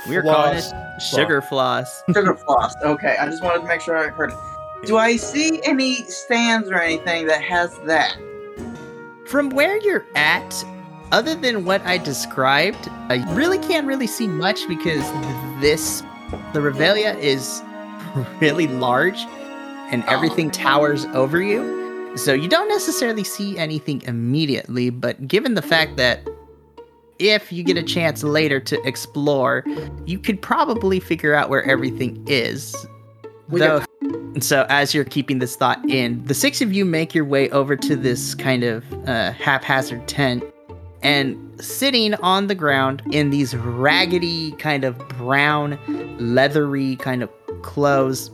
[0.07, 2.03] We're calling it sugar floss.
[2.13, 2.73] Sugar floss.
[2.83, 4.37] Okay, I just wanted to make sure I heard it.
[4.85, 8.17] Do I see any stands or anything that has that?
[9.25, 10.63] From where you're at,
[11.11, 15.03] other than what I described, I really can't really see much because
[15.61, 16.01] this,
[16.53, 17.61] the Revelia is
[18.41, 19.19] really large
[19.91, 22.15] and everything towers over you.
[22.17, 26.27] So you don't necessarily see anything immediately, but given the fact that
[27.19, 29.63] if you get a chance later to explore,
[30.05, 32.75] you could probably figure out where everything is.
[33.49, 33.83] Though,
[34.39, 37.75] so as you're keeping this thought in, the six of you make your way over
[37.75, 40.43] to this kind of uh, haphazard tent,
[41.01, 45.77] and sitting on the ground in these raggedy, kind of brown,
[46.19, 47.29] leathery kind of
[47.61, 48.31] clothes,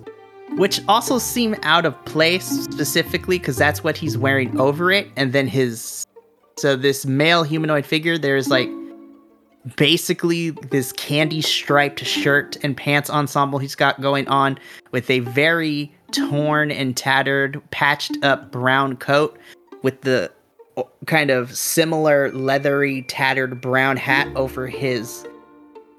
[0.56, 5.34] which also seem out of place specifically because that's what he's wearing over it, and
[5.34, 6.06] then his.
[6.58, 8.70] So this male humanoid figure, there's like
[9.76, 14.60] basically this candy striped shirt and pants ensemble he's got going on
[14.92, 19.38] with a very torn and tattered, patched up brown coat
[19.82, 20.32] with the
[21.06, 25.26] kind of similar leathery, tattered brown hat over his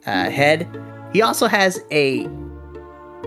[0.07, 0.68] uh, head.
[1.12, 2.29] He also has a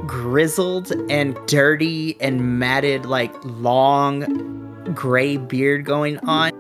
[0.06, 6.52] grizzled and dirty and matted, like long gray beard going on.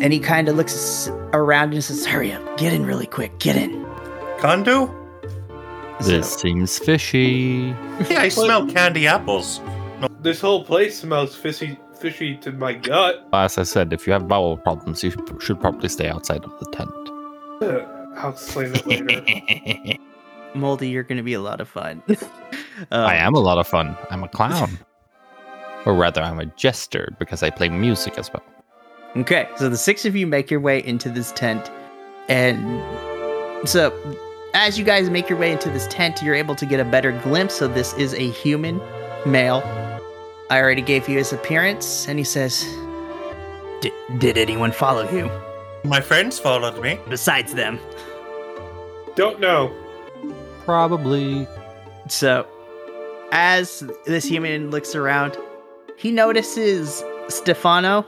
[0.00, 3.56] And he kind of looks around and says, Hurry up, get in really quick, get
[3.56, 3.86] in.
[4.38, 4.98] Kondo?
[6.00, 7.74] This seems fishy.
[8.10, 9.60] Yeah, I smell candy apples.
[10.20, 13.26] This whole place smells fishy, fishy to my gut.
[13.32, 16.52] As I said, if you have bowel problems, you should- should probably stay outside of
[16.58, 16.90] the tent.
[17.62, 17.86] Uh,
[18.20, 19.98] I'll explain it later.
[20.54, 22.02] Moldy, you're going to be a lot of fun.
[22.90, 23.96] I Um, am a lot of fun.
[24.10, 24.78] I'm a clown.
[25.86, 28.42] or rather, I'm a jester because I play music as well.
[29.16, 31.70] Okay, so the six of you make your way into this tent,
[32.28, 32.58] and
[33.68, 33.92] so
[34.54, 37.12] as you guys make your way into this tent, you're able to get a better
[37.22, 37.54] glimpse.
[37.54, 38.80] So this is a human
[39.26, 39.60] male.
[40.52, 42.66] I already gave you his appearance, and he says,
[43.80, 45.30] "Did did anyone follow you
[45.82, 46.98] My friends followed me.
[47.08, 47.80] besides them?"
[49.16, 49.72] Don't know.
[50.66, 51.48] Probably.
[52.08, 52.46] So,
[53.30, 55.38] as this human looks around,
[55.96, 58.04] he notices Stefano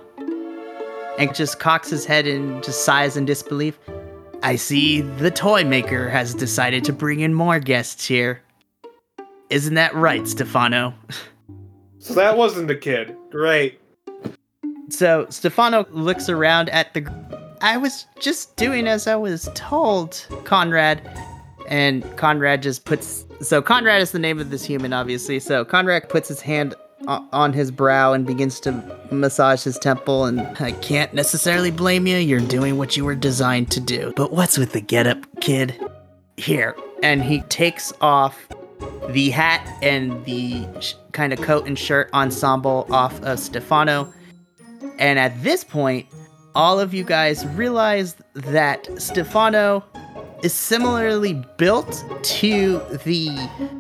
[1.19, 3.79] and just cocks his head and just sighs in disbelief.
[4.43, 8.43] I see the toy maker has decided to bring in more guests here.
[9.49, 10.93] Isn't that right, Stefano?
[12.05, 13.17] So that wasn't a kid.
[13.31, 13.81] Great.
[14.91, 17.11] So, Stefano looks around at the.
[17.63, 21.01] I was just doing as I was told, Conrad.
[21.67, 23.25] And Conrad just puts.
[23.41, 25.41] So, Conrad is the name of this human, obviously.
[25.41, 26.75] So, Conrad puts his hand
[27.09, 28.73] on his brow and begins to
[29.11, 30.27] massage his temple.
[30.27, 32.19] And I can't necessarily blame you.
[32.19, 34.13] You're doing what you were designed to do.
[34.15, 35.81] But what's with the getup, kid?
[36.37, 36.77] Here.
[37.03, 38.47] And he takes off
[39.11, 44.13] the hat and the sh- kind of coat and shirt ensemble off of Stefano.
[44.99, 46.07] And at this point,
[46.55, 49.85] all of you guys realize that Stefano
[50.43, 53.31] is similarly built to the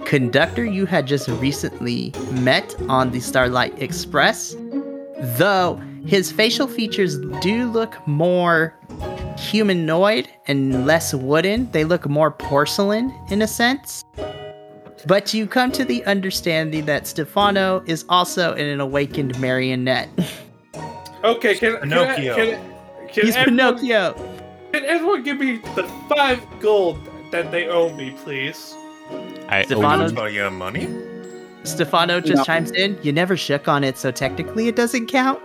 [0.06, 4.56] conductor you had just recently met on the Starlight Express.
[5.36, 8.74] Though his facial features do look more
[9.38, 14.04] humanoid and less wooden, they look more porcelain in a sense.
[15.06, 20.08] But you come to the understanding that Stefano is also an awakened marionette.
[21.24, 22.34] Okay, can, Pinocchio.
[22.34, 24.12] can, I- can, can He's everyone, Pinocchio.
[24.74, 26.98] Can everyone give me the five gold
[27.32, 28.74] that they owe me, please.
[29.48, 30.86] I owe Stefano- you- Oh, you money?
[31.62, 32.44] Stefano just No.
[32.44, 32.98] chimes in.
[33.02, 35.40] You never shook on it, so technically it doesn't count.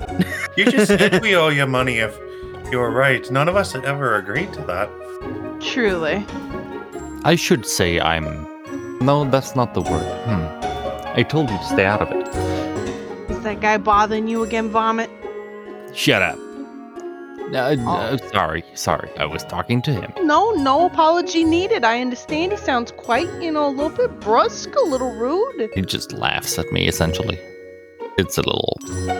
[0.56, 2.12] You just said we owe you money if
[2.72, 3.30] you were right.
[3.30, 4.90] None of us had ever agreed to that.
[5.60, 6.26] Truly.
[7.24, 8.48] I should say I'm.
[9.00, 10.04] No, that's not the word.
[10.26, 11.16] Hmm.
[11.18, 12.28] I told you to stay out of it.
[13.30, 15.10] Is that guy bothering you again, Vomit?
[15.94, 16.38] Shut up.
[17.52, 17.88] Uh, Oh.
[17.88, 19.08] uh, sorry, sorry.
[19.18, 20.12] I was talking to him.
[20.22, 21.82] No, no apology needed.
[21.84, 25.82] I understand he sounds quite, you know, a little bit brusque, a little rude, He
[25.82, 26.86] just laughs at me.
[26.86, 27.38] Essentially,
[28.18, 28.76] it's a little.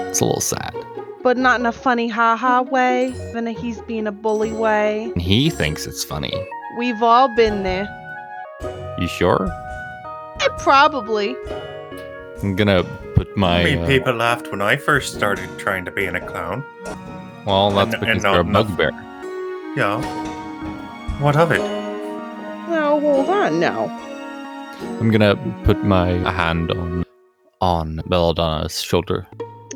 [0.08, 0.74] It's a little sad.
[1.22, 5.10] but not in a funny ha-ha way, in a he's being a bully way.
[5.16, 6.32] He thinks it's funny.
[6.78, 7.88] We've all been there.
[8.98, 9.48] You sure?
[10.42, 11.36] Eh, Probably.
[12.42, 12.82] I'm gonna
[13.14, 13.60] put my.
[13.60, 16.64] I mean, uh, people laughed when I first started trying to be in a clown.
[17.46, 18.90] well, that's and- because and you're a not enough- bugbear.
[19.76, 20.00] Yeah.
[21.20, 21.60] What of it?
[22.70, 23.88] Now, hold on now.
[25.00, 26.08] I'm gonna put my
[26.40, 27.04] hand on
[27.60, 29.26] on Belladonna's shoulder.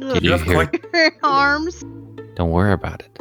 [0.01, 0.55] Ugh, Did You you have hear?
[0.67, 1.85] quite arms.
[2.37, 3.21] Don't worry about it.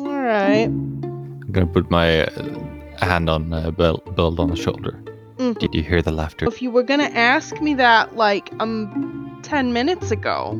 [0.00, 0.66] All right.
[0.66, 2.58] I'm gonna put my uh,
[3.00, 5.00] hand on uh, Bell- Belladonna's shoulder.
[5.36, 5.58] Mhm.
[5.58, 6.46] Did you hear the laughter?
[6.46, 10.52] If you were gonna ask me that like um ten minutes ago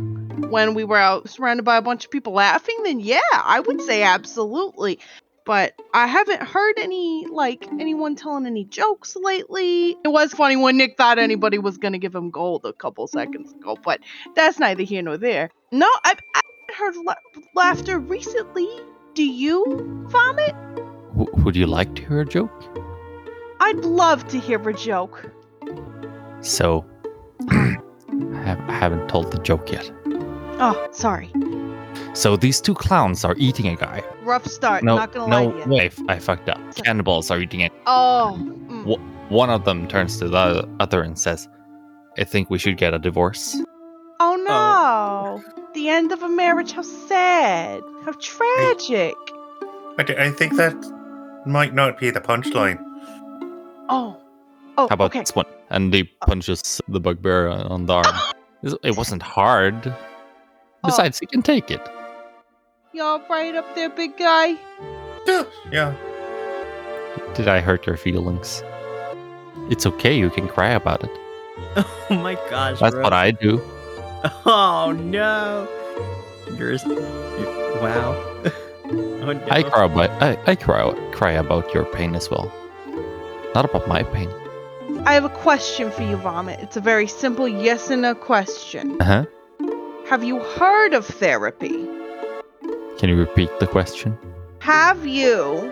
[0.51, 3.81] when we were out surrounded by a bunch of people laughing, then yeah, I would
[3.83, 4.99] say absolutely.
[5.47, 9.91] But I haven't heard any like anyone telling any jokes lately.
[10.05, 13.53] It was funny when Nick thought anybody was gonna give him gold a couple seconds
[13.53, 14.01] ago, but
[14.35, 15.51] that's neither here nor there.
[15.71, 16.41] No, I've, I
[16.71, 18.69] haven't heard la- laughter recently.
[19.15, 20.55] Do you vomit?
[21.17, 22.51] W- would you like to hear a joke?
[23.61, 25.31] I'd love to hear a joke.
[26.41, 26.85] So,
[27.51, 27.77] I,
[28.45, 29.91] have, I haven't told the joke yet.
[30.61, 31.31] Oh, sorry.
[32.13, 34.03] So these two clowns are eating a guy.
[34.23, 34.85] Rough start.
[34.85, 35.77] No, not gonna no lie to you.
[35.77, 35.91] way.
[36.09, 36.61] I fucked up.
[36.85, 37.73] Cannibals are eating it.
[37.87, 38.37] Oh.
[38.39, 38.85] mm.
[38.99, 41.49] Wh- One of them turns to the other and says,
[42.19, 43.57] "I think we should get a divorce."
[44.21, 45.43] Oh no!
[45.75, 46.73] The end of a marriage.
[46.73, 47.81] How sad.
[48.05, 49.15] How tragic.
[49.99, 50.75] I think that
[51.47, 52.79] might not be the punchline.
[53.89, 54.21] Oh.
[54.77, 54.89] Oh.
[54.89, 55.21] How about okay.
[55.21, 55.47] this one?
[55.71, 56.27] And he oh.
[56.27, 58.17] punches the bugbear on the arm.
[58.83, 59.87] It wasn't hard.
[59.87, 59.95] Oh.
[60.85, 61.87] Besides, he can take it.
[62.95, 64.57] Y'all right up there, big guy.
[65.27, 65.45] Yeah.
[65.71, 65.95] Yeah.
[67.35, 68.63] Did I hurt your feelings?
[69.69, 70.17] It's okay.
[70.17, 71.11] You can cry about it.
[72.11, 73.03] Oh my gosh, That's bro.
[73.03, 73.61] what I do.
[74.47, 75.69] Oh no.
[76.57, 76.97] You're, s- you
[77.81, 78.15] wow.
[78.85, 79.47] oh, no.
[79.51, 82.53] I cry about I, I cry cry about your pain as well.
[83.55, 84.29] Not about my pain.
[85.07, 86.59] I have a question for you, Vomit.
[86.61, 89.01] It's a very simple yes and no question.
[89.01, 89.27] Uh huh.
[90.09, 91.87] Have you heard of therapy?
[92.99, 94.19] Can you repeat the question?
[94.59, 95.71] Have you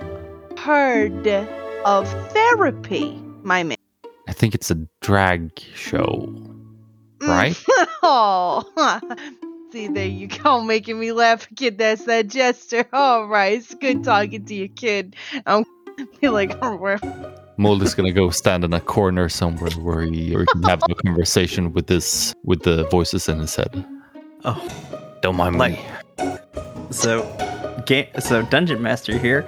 [0.58, 1.26] heard
[1.84, 3.76] of therapy, my man?
[4.28, 6.32] I think it's a drag show.
[7.20, 7.60] Right?
[8.02, 9.00] oh,
[9.72, 11.48] see, there you go, making me laugh.
[11.56, 12.86] Kid, that's that gesture.
[12.92, 15.16] All right, it's good talking to you, kid.
[15.46, 15.64] I'm
[16.20, 16.56] feel like
[17.58, 20.82] Mold is gonna go stand in a corner somewhere where he, where he can have
[20.90, 23.84] a conversation with this with the voices in his head.
[24.44, 24.58] Oh,
[25.22, 25.78] Don't mind Like-
[26.18, 26.36] me.
[26.90, 27.22] so
[27.86, 29.44] game so dungeon master here.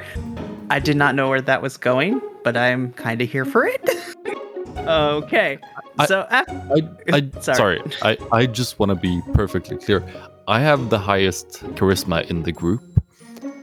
[0.71, 3.83] I did not know where that was going, but I'm kind of here for it.
[4.79, 5.59] okay.
[5.99, 6.83] I- so af- I,
[7.13, 7.55] I Sorry.
[7.55, 7.83] sorry.
[8.03, 10.05] I, I just want to be perfectly clear.
[10.47, 12.83] I have the highest charisma in the group,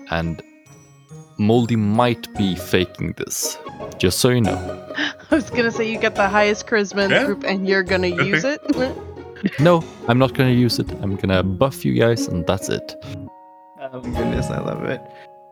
[0.10, 0.42] and
[1.38, 3.58] Moldy might be faking this.
[3.98, 4.94] Just so you know.
[5.32, 7.26] I was gonna say you got the highest charisma in the Yeah.
[7.26, 8.62] group and you're gonna use it.
[9.60, 10.88] No, I'm not gonna use it.
[11.02, 12.94] I'm gonna buff you guys, and that's it.
[13.82, 15.02] Oh my goodness, I love it.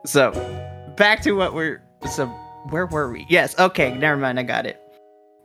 [0.05, 0.29] So,
[0.95, 1.81] back to what we're
[2.13, 2.27] so
[2.69, 3.25] where were we?
[3.29, 4.79] Yes, okay, never mind, I got it.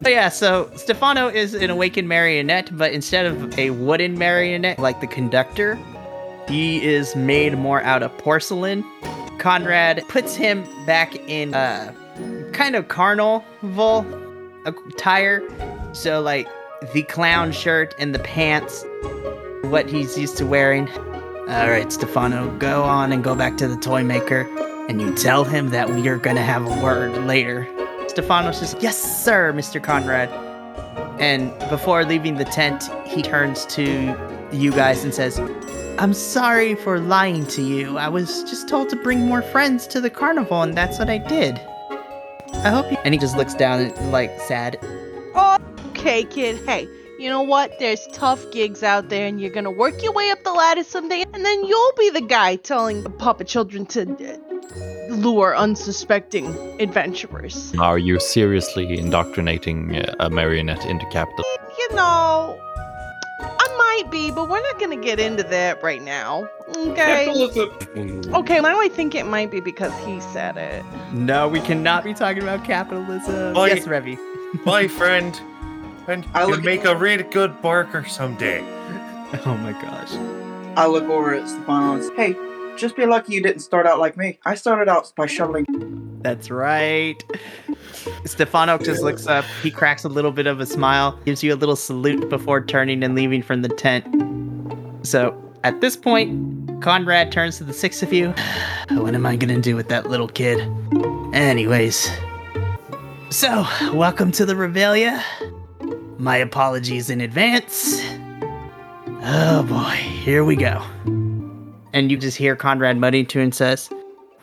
[0.03, 5.01] But yeah, so Stefano is an awakened marionette, but instead of a wooden marionette like
[5.01, 5.79] the conductor,
[6.47, 8.85] he is made more out of porcelain.
[9.45, 11.95] Conrad puts him back in a
[12.55, 14.07] kind of carnival
[14.65, 15.43] attire.
[15.93, 16.49] So like
[16.95, 18.87] the clown shirt and the pants,
[19.65, 20.89] what he's used to wearing.
[21.47, 24.49] All right, Stefano, go on and go back to the toy maker,
[24.89, 27.69] and you tell him that we are gonna have a word later.
[28.07, 29.79] Stefano says, "Yes, sir, Mr.
[29.79, 30.31] Conrad."
[31.21, 34.17] And before leaving the tent, he turns to
[34.55, 35.39] you guys and says,
[35.99, 37.99] "I'm sorry for lying to you.
[37.99, 41.19] I was just told to bring more friends to the carnival, and that's what I
[41.19, 41.61] did.
[42.65, 42.99] I hope." You-.
[43.05, 44.79] And he just looks down and like sad.
[45.35, 45.59] Oh,
[45.91, 46.57] okay, kid.
[46.67, 47.79] Hey, you know what?
[47.79, 51.25] There's tough gigs out there, and you're gonna work your way up the ladder someday,
[51.33, 56.47] and then you'll be the guy telling the puppet children to uh, lure unsuspecting
[56.81, 57.73] adventurers.
[57.79, 61.45] Are you seriously indoctrinating uh, a marionette into capital?
[61.79, 62.74] You know, I
[63.95, 66.49] might be, but we're not gonna get into that right now.
[66.77, 67.27] Okay.
[67.27, 68.35] Capitalism.
[68.35, 70.85] Okay, now I think it might be because he said it.
[71.13, 73.57] No, we cannot be talking about capitalism.
[73.57, 74.19] Oh, yes, you- Revvy.
[74.65, 75.39] My friend,
[76.07, 78.65] and I you'll make a really good burger someday.
[79.47, 80.13] Oh my gosh.
[80.77, 83.99] I look over at Stefano and say, Hey, just be lucky you didn't start out
[83.99, 84.39] like me.
[84.45, 85.67] I started out by shoveling.
[86.23, 87.21] That's right.
[88.25, 89.45] Stefano just looks up.
[89.63, 93.03] He cracks a little bit of a smile, gives you a little salute before turning
[93.03, 94.07] and leaving from the tent.
[95.07, 98.35] So at this point, Conrad turns to the six of you.
[98.91, 100.61] What am I gonna do with that little kid?
[101.33, 102.11] Anyways.
[103.31, 105.23] So, welcome to the Revelia.
[106.19, 108.01] My apologies in advance.
[109.23, 110.83] Oh boy, here we go.
[111.95, 113.91] And you just hear Conrad muttering to himself,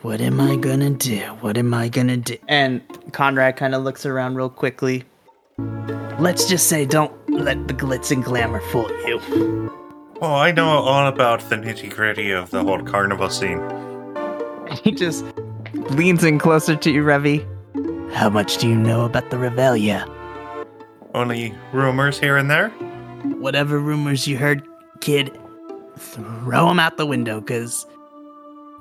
[0.02, 1.20] what am I gonna do?
[1.40, 2.36] What am I gonna do?
[2.48, 5.04] And Conrad kind of looks around real quickly.
[6.18, 9.20] Let's just say don't let the glitz and glamour fool you.
[10.20, 13.60] Oh, I know all about the nitty gritty of the whole carnival scene.
[14.82, 15.24] He just
[15.90, 17.44] leans in closer to you, Revvy.
[18.14, 20.06] How much do you know about the Revelia?
[21.14, 22.70] Only rumors here and there.
[23.38, 24.66] Whatever rumors you heard,
[25.00, 25.38] kid,
[25.98, 27.86] throw them out the window, because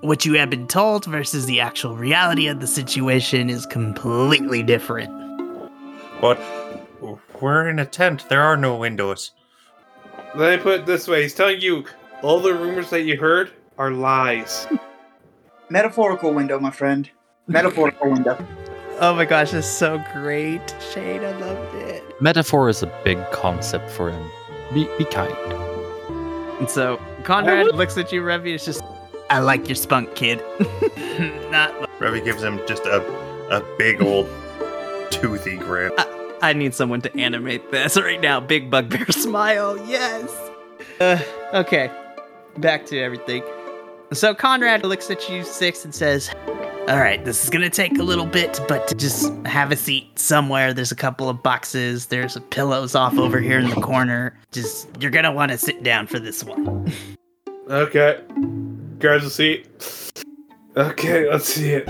[0.01, 5.11] what you have been told versus the actual reality of the situation is completely different.
[6.19, 6.39] But
[7.39, 8.27] we're in a tent.
[8.29, 9.31] There are no windows.
[10.35, 11.85] Let me put it this way: He's telling you
[12.21, 14.67] all the rumors that you heard are lies.
[15.69, 17.09] Metaphorical window, my friend.
[17.47, 18.37] Metaphorical window.
[18.99, 20.75] Oh my gosh, that's so great.
[20.93, 22.21] Shane, I loved it.
[22.21, 24.29] Metaphor is a big concept for him.
[24.73, 25.35] Be, be kind.
[26.59, 28.83] And so Conrad looks at you, Revvy, it's just,
[29.31, 30.39] I like your spunk, kid.
[31.51, 33.01] Not, Revvy gives him just a,
[33.49, 34.27] a big old
[35.09, 35.93] toothy grin.
[36.41, 38.41] I need someone to animate this right now.
[38.41, 40.29] Big bugbear smile, yes.
[40.99, 41.21] Uh,
[41.53, 41.89] okay,
[42.57, 43.41] back to everything.
[44.11, 46.29] So Conrad looks at you, Six, and says,
[46.89, 50.73] All right, this is gonna take a little bit, but just have a seat somewhere.
[50.73, 54.37] There's a couple of boxes, there's pillows off over here in the corner.
[54.51, 56.91] Just, you're gonna wanna sit down for this one.
[57.69, 58.19] Okay,
[59.01, 59.67] grabs a seat.
[60.77, 61.85] Okay, let's see it.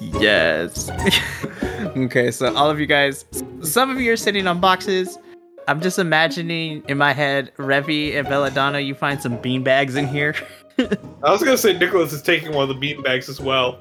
[0.00, 0.90] Yes.
[1.96, 3.24] okay, so all of you guys,
[3.62, 5.18] some of you are sitting on boxes.
[5.66, 10.34] I'm just imagining in my head, Revvy and Belladonna, you find some beanbags in here.
[10.78, 13.78] I was gonna say Nicholas is taking one of the bean bags as well.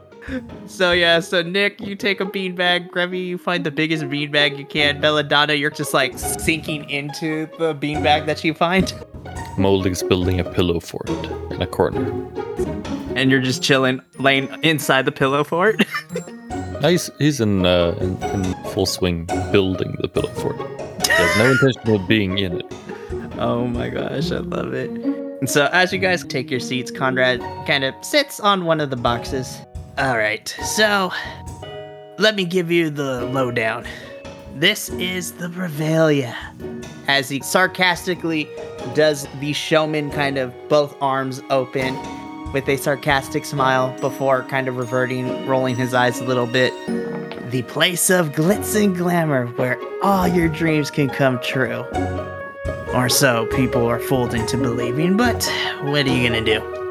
[0.67, 2.91] So yeah, so Nick, you take a beanbag.
[2.91, 5.01] Revvy, you find the biggest beanbag you can.
[5.01, 8.93] Belladonna, you're just like sinking into the beanbag that you find.
[9.57, 11.09] Moldy's building a pillow fort
[11.51, 12.11] in a corner.
[13.15, 15.83] And you're just chilling, laying inside the pillow fort.
[16.81, 19.23] Now he's, he's in, uh, in, in full swing
[19.53, 20.57] building the pillow fort.
[21.05, 22.73] He has no intention of being in it.
[23.39, 24.89] Oh my gosh, I love it.
[24.89, 28.89] And so, as you guys take your seats, Conrad kind of sits on one of
[28.89, 29.61] the boxes.
[29.97, 31.09] All right, so
[32.17, 33.85] let me give you the lowdown.
[34.55, 36.35] This is the Revelia.
[37.07, 38.47] As he sarcastically
[38.93, 41.97] does the showman kind of both arms open
[42.53, 46.71] with a sarcastic smile before kind of reverting, rolling his eyes a little bit.
[47.49, 51.83] The place of glitz and glamour where all your dreams can come true.
[52.93, 55.43] Or so people are fooled into believing, but
[55.81, 56.82] what are you gonna do?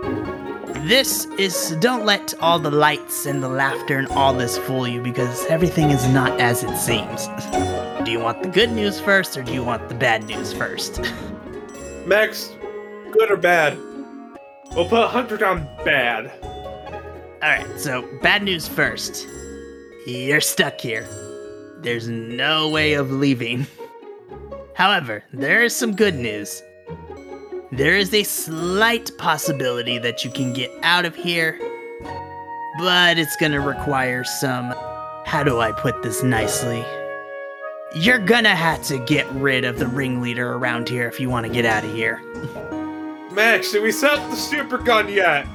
[0.84, 5.00] This is don't let all the lights and the laughter and all this fool you
[5.00, 7.28] because everything is not as it seems.
[8.04, 11.00] Do you want the good news first or do you want the bad news first?
[12.06, 12.50] Max,
[13.12, 13.78] good or bad?
[14.74, 16.32] We'll put Hunter down bad.
[17.34, 19.28] Alright, so bad news first.
[20.04, 21.06] You're stuck here.
[21.78, 23.68] There's no way of leaving.
[24.74, 26.60] However, there is some good news.
[27.72, 31.58] There is a slight possibility that you can get out of here,
[32.78, 34.74] but it's gonna require some.
[35.24, 36.84] How do I put this nicely?
[37.94, 41.52] You're gonna have to get rid of the ringleader around here if you want to
[41.52, 42.18] get out of here.
[43.32, 45.46] Max, did we set the super gun yet?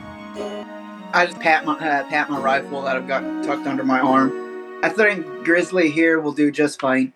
[1.14, 4.82] I just pat my uh, pat my rifle that I've got tucked under my arm.
[4.84, 7.14] I think Grizzly here will do just fine.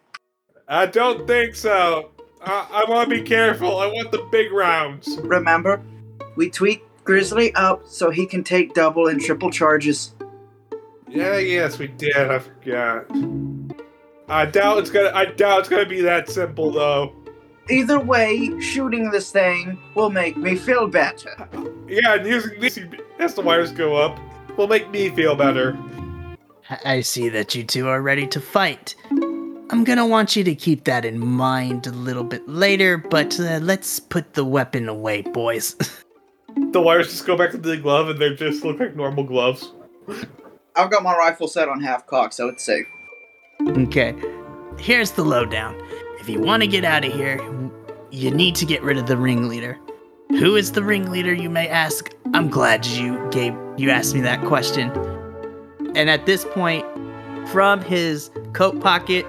[0.68, 2.12] I don't think so.
[2.44, 3.78] I, I want to be careful.
[3.80, 5.18] I want the big rounds.
[5.22, 5.82] Remember,
[6.36, 10.14] we tweak Grizzly up so he can take double and triple charges.
[11.08, 12.16] Yeah, yes, we did.
[12.16, 13.06] I forgot.
[14.30, 15.12] I doubt it's gonna.
[15.14, 17.14] I doubt it's gonna be that simple, though.
[17.70, 21.48] Either way, shooting this thing will make me feel better.
[21.88, 22.80] Yeah, and using this
[23.20, 24.20] as the wires go up.
[24.58, 25.78] will make me feel better.
[26.70, 28.96] I I see that you two are ready to fight.
[29.72, 33.60] I'm gonna want you to keep that in mind a little bit later, but uh,
[33.62, 35.76] let's put the weapon away, boys.
[36.74, 39.72] The wires just go back to the glove and they just look like normal gloves.
[40.76, 42.86] I've got my rifle set on half cock, so it's safe.
[43.62, 44.14] okay,
[44.78, 45.82] here's the lowdown.
[46.20, 47.42] If you want to get out of here,
[48.10, 49.80] you need to get rid of the ringleader.
[50.30, 52.10] Who is the ringleader, you may ask?
[52.34, 54.92] I'm glad you gave you asked me that question.
[55.96, 56.86] And at this point,
[57.50, 59.26] from his coat pocket,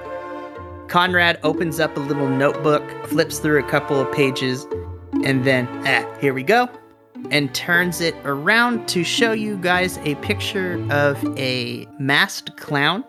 [0.92, 4.66] Conrad opens up a little notebook, flips through a couple of pages,
[5.24, 6.68] and then, ah, here we go,
[7.30, 13.02] and turns it around to show you guys a picture of a masked clown,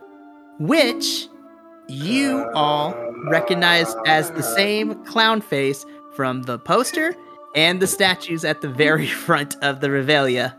[0.59, 1.27] which
[1.89, 2.95] you all
[3.25, 5.85] recognize as the same clown face
[6.15, 7.13] from the poster
[7.53, 10.55] and the statues at the very front of the Revelia.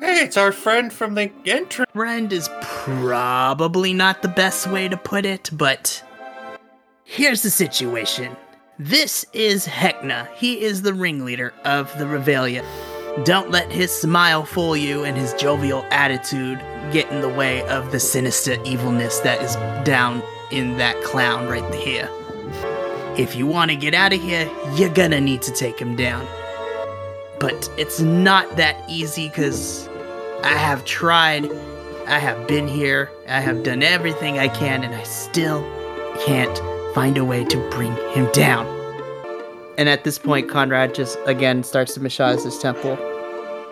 [0.00, 1.90] Hey, it's our friend from the entrance.
[1.92, 6.02] Friend is probably not the best way to put it, but
[7.10, 8.36] here's the situation.
[8.78, 10.32] This is Heckna.
[10.36, 12.64] He is the ringleader of the Revelia.
[13.24, 16.60] Don't let his smile fool you and his jovial attitude
[16.92, 20.22] get in the way of the sinister evilness that is down
[20.52, 22.08] in that clown right here.
[23.18, 26.24] If you want to get out of here, you're gonna need to take him down.
[27.40, 29.88] But it's not that easy because
[30.44, 31.50] I have tried,
[32.06, 35.62] I have been here, I have done everything I can, and I still
[36.24, 38.66] can't find a way to bring him down.
[39.78, 42.98] And at this point, Conrad just again starts to massage his temple.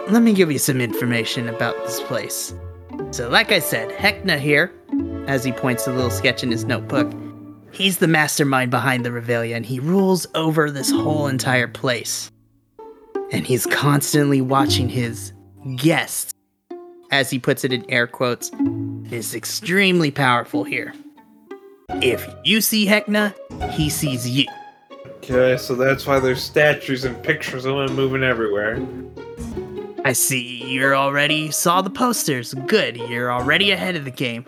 [0.09, 2.55] Let me give you some information about this place.
[3.11, 4.73] So, like I said, Heckna here,
[5.27, 7.13] as he points to a little sketch in his notebook,
[7.73, 12.31] he's the mastermind behind the Revelia and he rules over this whole entire place.
[13.31, 15.35] And he's constantly watching his
[15.77, 16.33] guests,
[17.11, 18.51] as he puts it in air quotes,
[19.11, 20.95] is extremely powerful here.
[22.03, 23.35] If you see Heckna,
[23.73, 24.47] he sees you.
[25.07, 28.87] Okay, so that's why there's statues and pictures of him moving everywhere.
[30.05, 32.55] I see you're already saw the posters.
[32.67, 34.47] Good, you're already ahead of the game.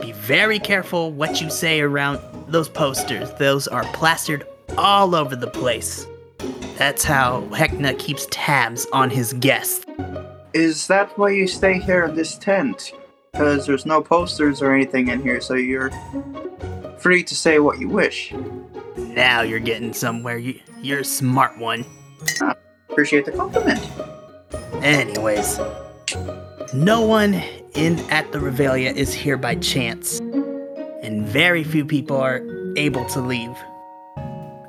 [0.00, 2.18] Be very careful what you say around
[2.48, 3.30] those posters.
[3.34, 4.46] Those are plastered
[4.76, 6.06] all over the place.
[6.76, 9.86] That's how Heckna keeps tabs on his guests.
[10.54, 12.92] Is that why you stay here in this tent?
[13.32, 15.90] Because there's no posters or anything in here, so you're
[16.98, 18.34] free to say what you wish.
[18.96, 20.36] Now you're getting somewhere.
[20.36, 21.86] You, you're a smart one.
[22.90, 23.80] Appreciate the compliment.
[24.82, 25.58] Anyways,
[26.74, 27.42] no one
[27.74, 32.42] in at the Revelia is here by chance, and very few people are
[32.76, 33.56] able to leave.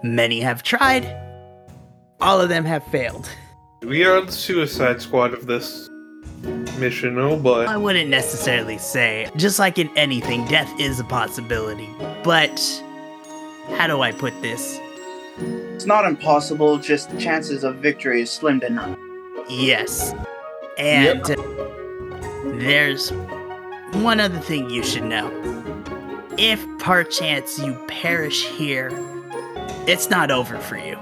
[0.04, 1.06] Many have tried,
[2.22, 3.30] all of them have failed.
[3.82, 5.90] We are the suicide squad of this
[6.78, 7.64] mission, oh boy.
[7.64, 11.90] I wouldn't necessarily say, just like in anything, death is a possibility.
[12.24, 12.60] But
[13.76, 14.80] how do I put this?
[15.38, 18.98] It's not impossible, just the chances of victory is slim to none.
[19.50, 20.14] Yes.
[20.78, 21.24] And
[22.60, 23.12] there's
[23.94, 25.32] one other thing you should know.
[26.38, 28.90] If perchance you perish here,
[29.88, 30.98] it's not over for you.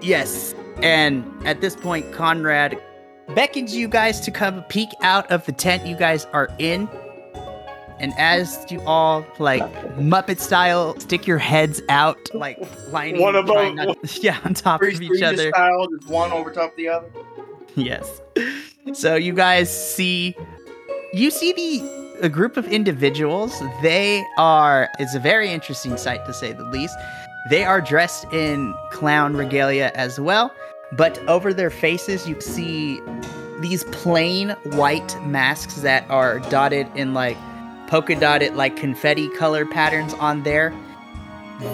[0.00, 0.54] Yes.
[0.82, 2.80] And at this point, Conrad
[3.30, 6.88] beckons you guys to come peek out of the tent you guys are in.
[8.00, 9.62] And as you all, like,
[9.96, 12.58] Muppet style, stick your heads out, like,
[12.90, 15.48] lining, One above- not- yeah, on top Freeze of each other.
[15.50, 17.06] style, just one over top of the other.
[17.76, 18.20] Yes.
[18.92, 20.36] So you guys see
[21.12, 23.58] you see the a group of individuals.
[23.82, 26.94] They are it's a very interesting sight to say the least.
[27.50, 30.54] They are dressed in clown regalia as well,
[30.92, 33.00] but over their faces you see
[33.60, 37.36] these plain white masks that are dotted in like
[37.86, 40.74] polka dotted like confetti color patterns on there.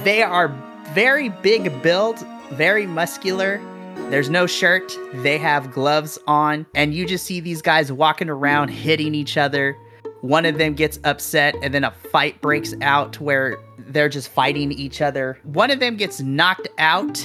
[0.05, 0.49] They are
[0.93, 2.19] very big build,
[2.51, 3.61] very muscular,
[4.09, 4.93] there's no shirt.
[5.15, 6.67] They have gloves on.
[6.75, 9.77] And you just see these guys walking around hitting each other.
[10.21, 14.73] One of them gets upset, and then a fight breaks out where they're just fighting
[14.73, 15.39] each other.
[15.45, 17.25] One of them gets knocked out,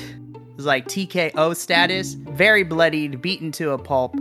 [0.56, 4.15] it's like TKO status, very bloodied, beaten to a pulp.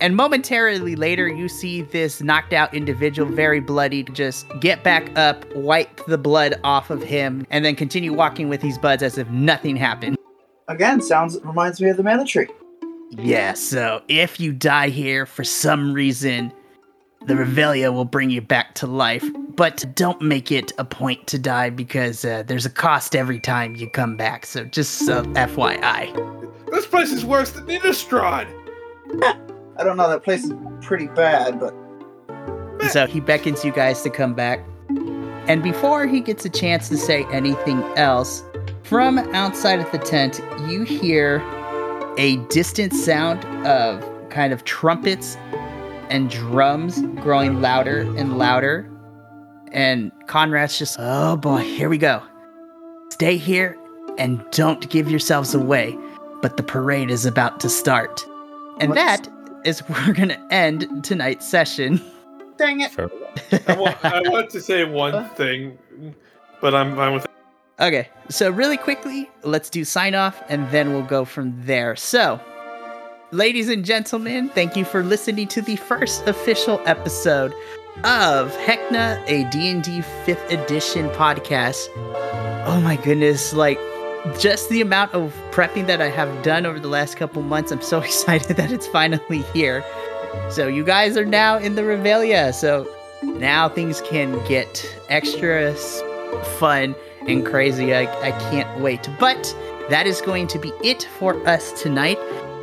[0.00, 5.44] And momentarily later, you see this knocked out individual, very bloodied, just get back up,
[5.56, 9.28] wipe the blood off of him, and then continue walking with these buds as if
[9.30, 10.16] nothing happened.
[10.68, 12.46] Again, sounds reminds me of the mana tree.
[13.10, 16.52] Yeah, so if you die here for some reason,
[17.26, 19.24] the Revelia will bring you back to life.
[19.56, 23.74] But don't make it a point to die because uh, there's a cost every time
[23.74, 24.46] you come back.
[24.46, 26.14] So just uh, FYI.
[26.70, 28.46] This place is worse than Innistrad!
[29.22, 30.08] I don't know.
[30.08, 31.74] That place is pretty bad, but
[32.90, 34.60] So he beckons you guys to come back.
[35.48, 38.44] And before he gets a chance to say anything else,
[38.82, 41.42] from outside of the tent, you hear
[42.16, 45.36] a distant sound of kind of trumpets
[46.10, 48.88] and drums growing louder and louder.
[49.72, 52.22] And Conrad's just, oh boy, here we go.
[53.10, 53.76] Stay here
[54.18, 55.96] and don't give yourselves away,
[56.42, 58.24] but the parade is about to start.
[58.80, 59.28] And What's- that
[59.64, 62.00] is where we're going to end tonight's session.
[62.56, 62.90] dang it.
[62.92, 63.10] Fair.
[63.68, 65.78] I wa- I want to say one thing,
[66.60, 67.30] but I'm fine with it.
[67.80, 71.94] Okay, so really quickly, let's do sign off and then we'll go from there.
[71.94, 72.40] So,
[73.32, 77.52] ladies and gentlemen, thank you for listening to the first official episode
[78.04, 81.88] of Heckna, a D&D 5th edition podcast.
[82.66, 83.78] Oh my goodness, like
[84.38, 87.82] just the amount of prepping that I have done over the last couple months, I'm
[87.82, 89.84] so excited that it's finally here.
[90.50, 92.86] So, you guys are now in the Revelia, so
[93.22, 95.74] now things can get extra
[96.58, 96.94] fun
[97.26, 97.94] and crazy.
[97.94, 99.08] I, I can't wait.
[99.18, 99.54] But
[99.90, 102.18] that is going to be it for us tonight.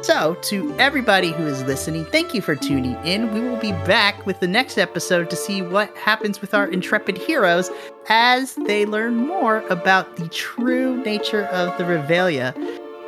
[0.06, 3.34] So, to everybody who is listening, thank you for tuning in.
[3.34, 7.18] We will be back with the next episode to see what happens with our intrepid
[7.18, 7.72] heroes
[8.08, 12.54] as they learn more about the true nature of the Revelia.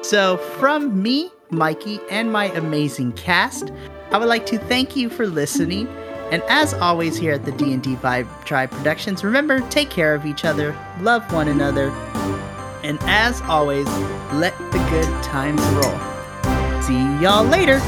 [0.02, 3.72] So, from me, Mikey, and my amazing cast,
[4.10, 5.88] I would like to thank you for listening.
[6.32, 10.46] And as always here at the D&D Vibe Tribe Productions, remember, take care of each
[10.46, 11.92] other, love one another,
[12.82, 13.88] and as always,
[14.34, 16.17] let the good times roll.
[16.88, 17.82] See y'all later!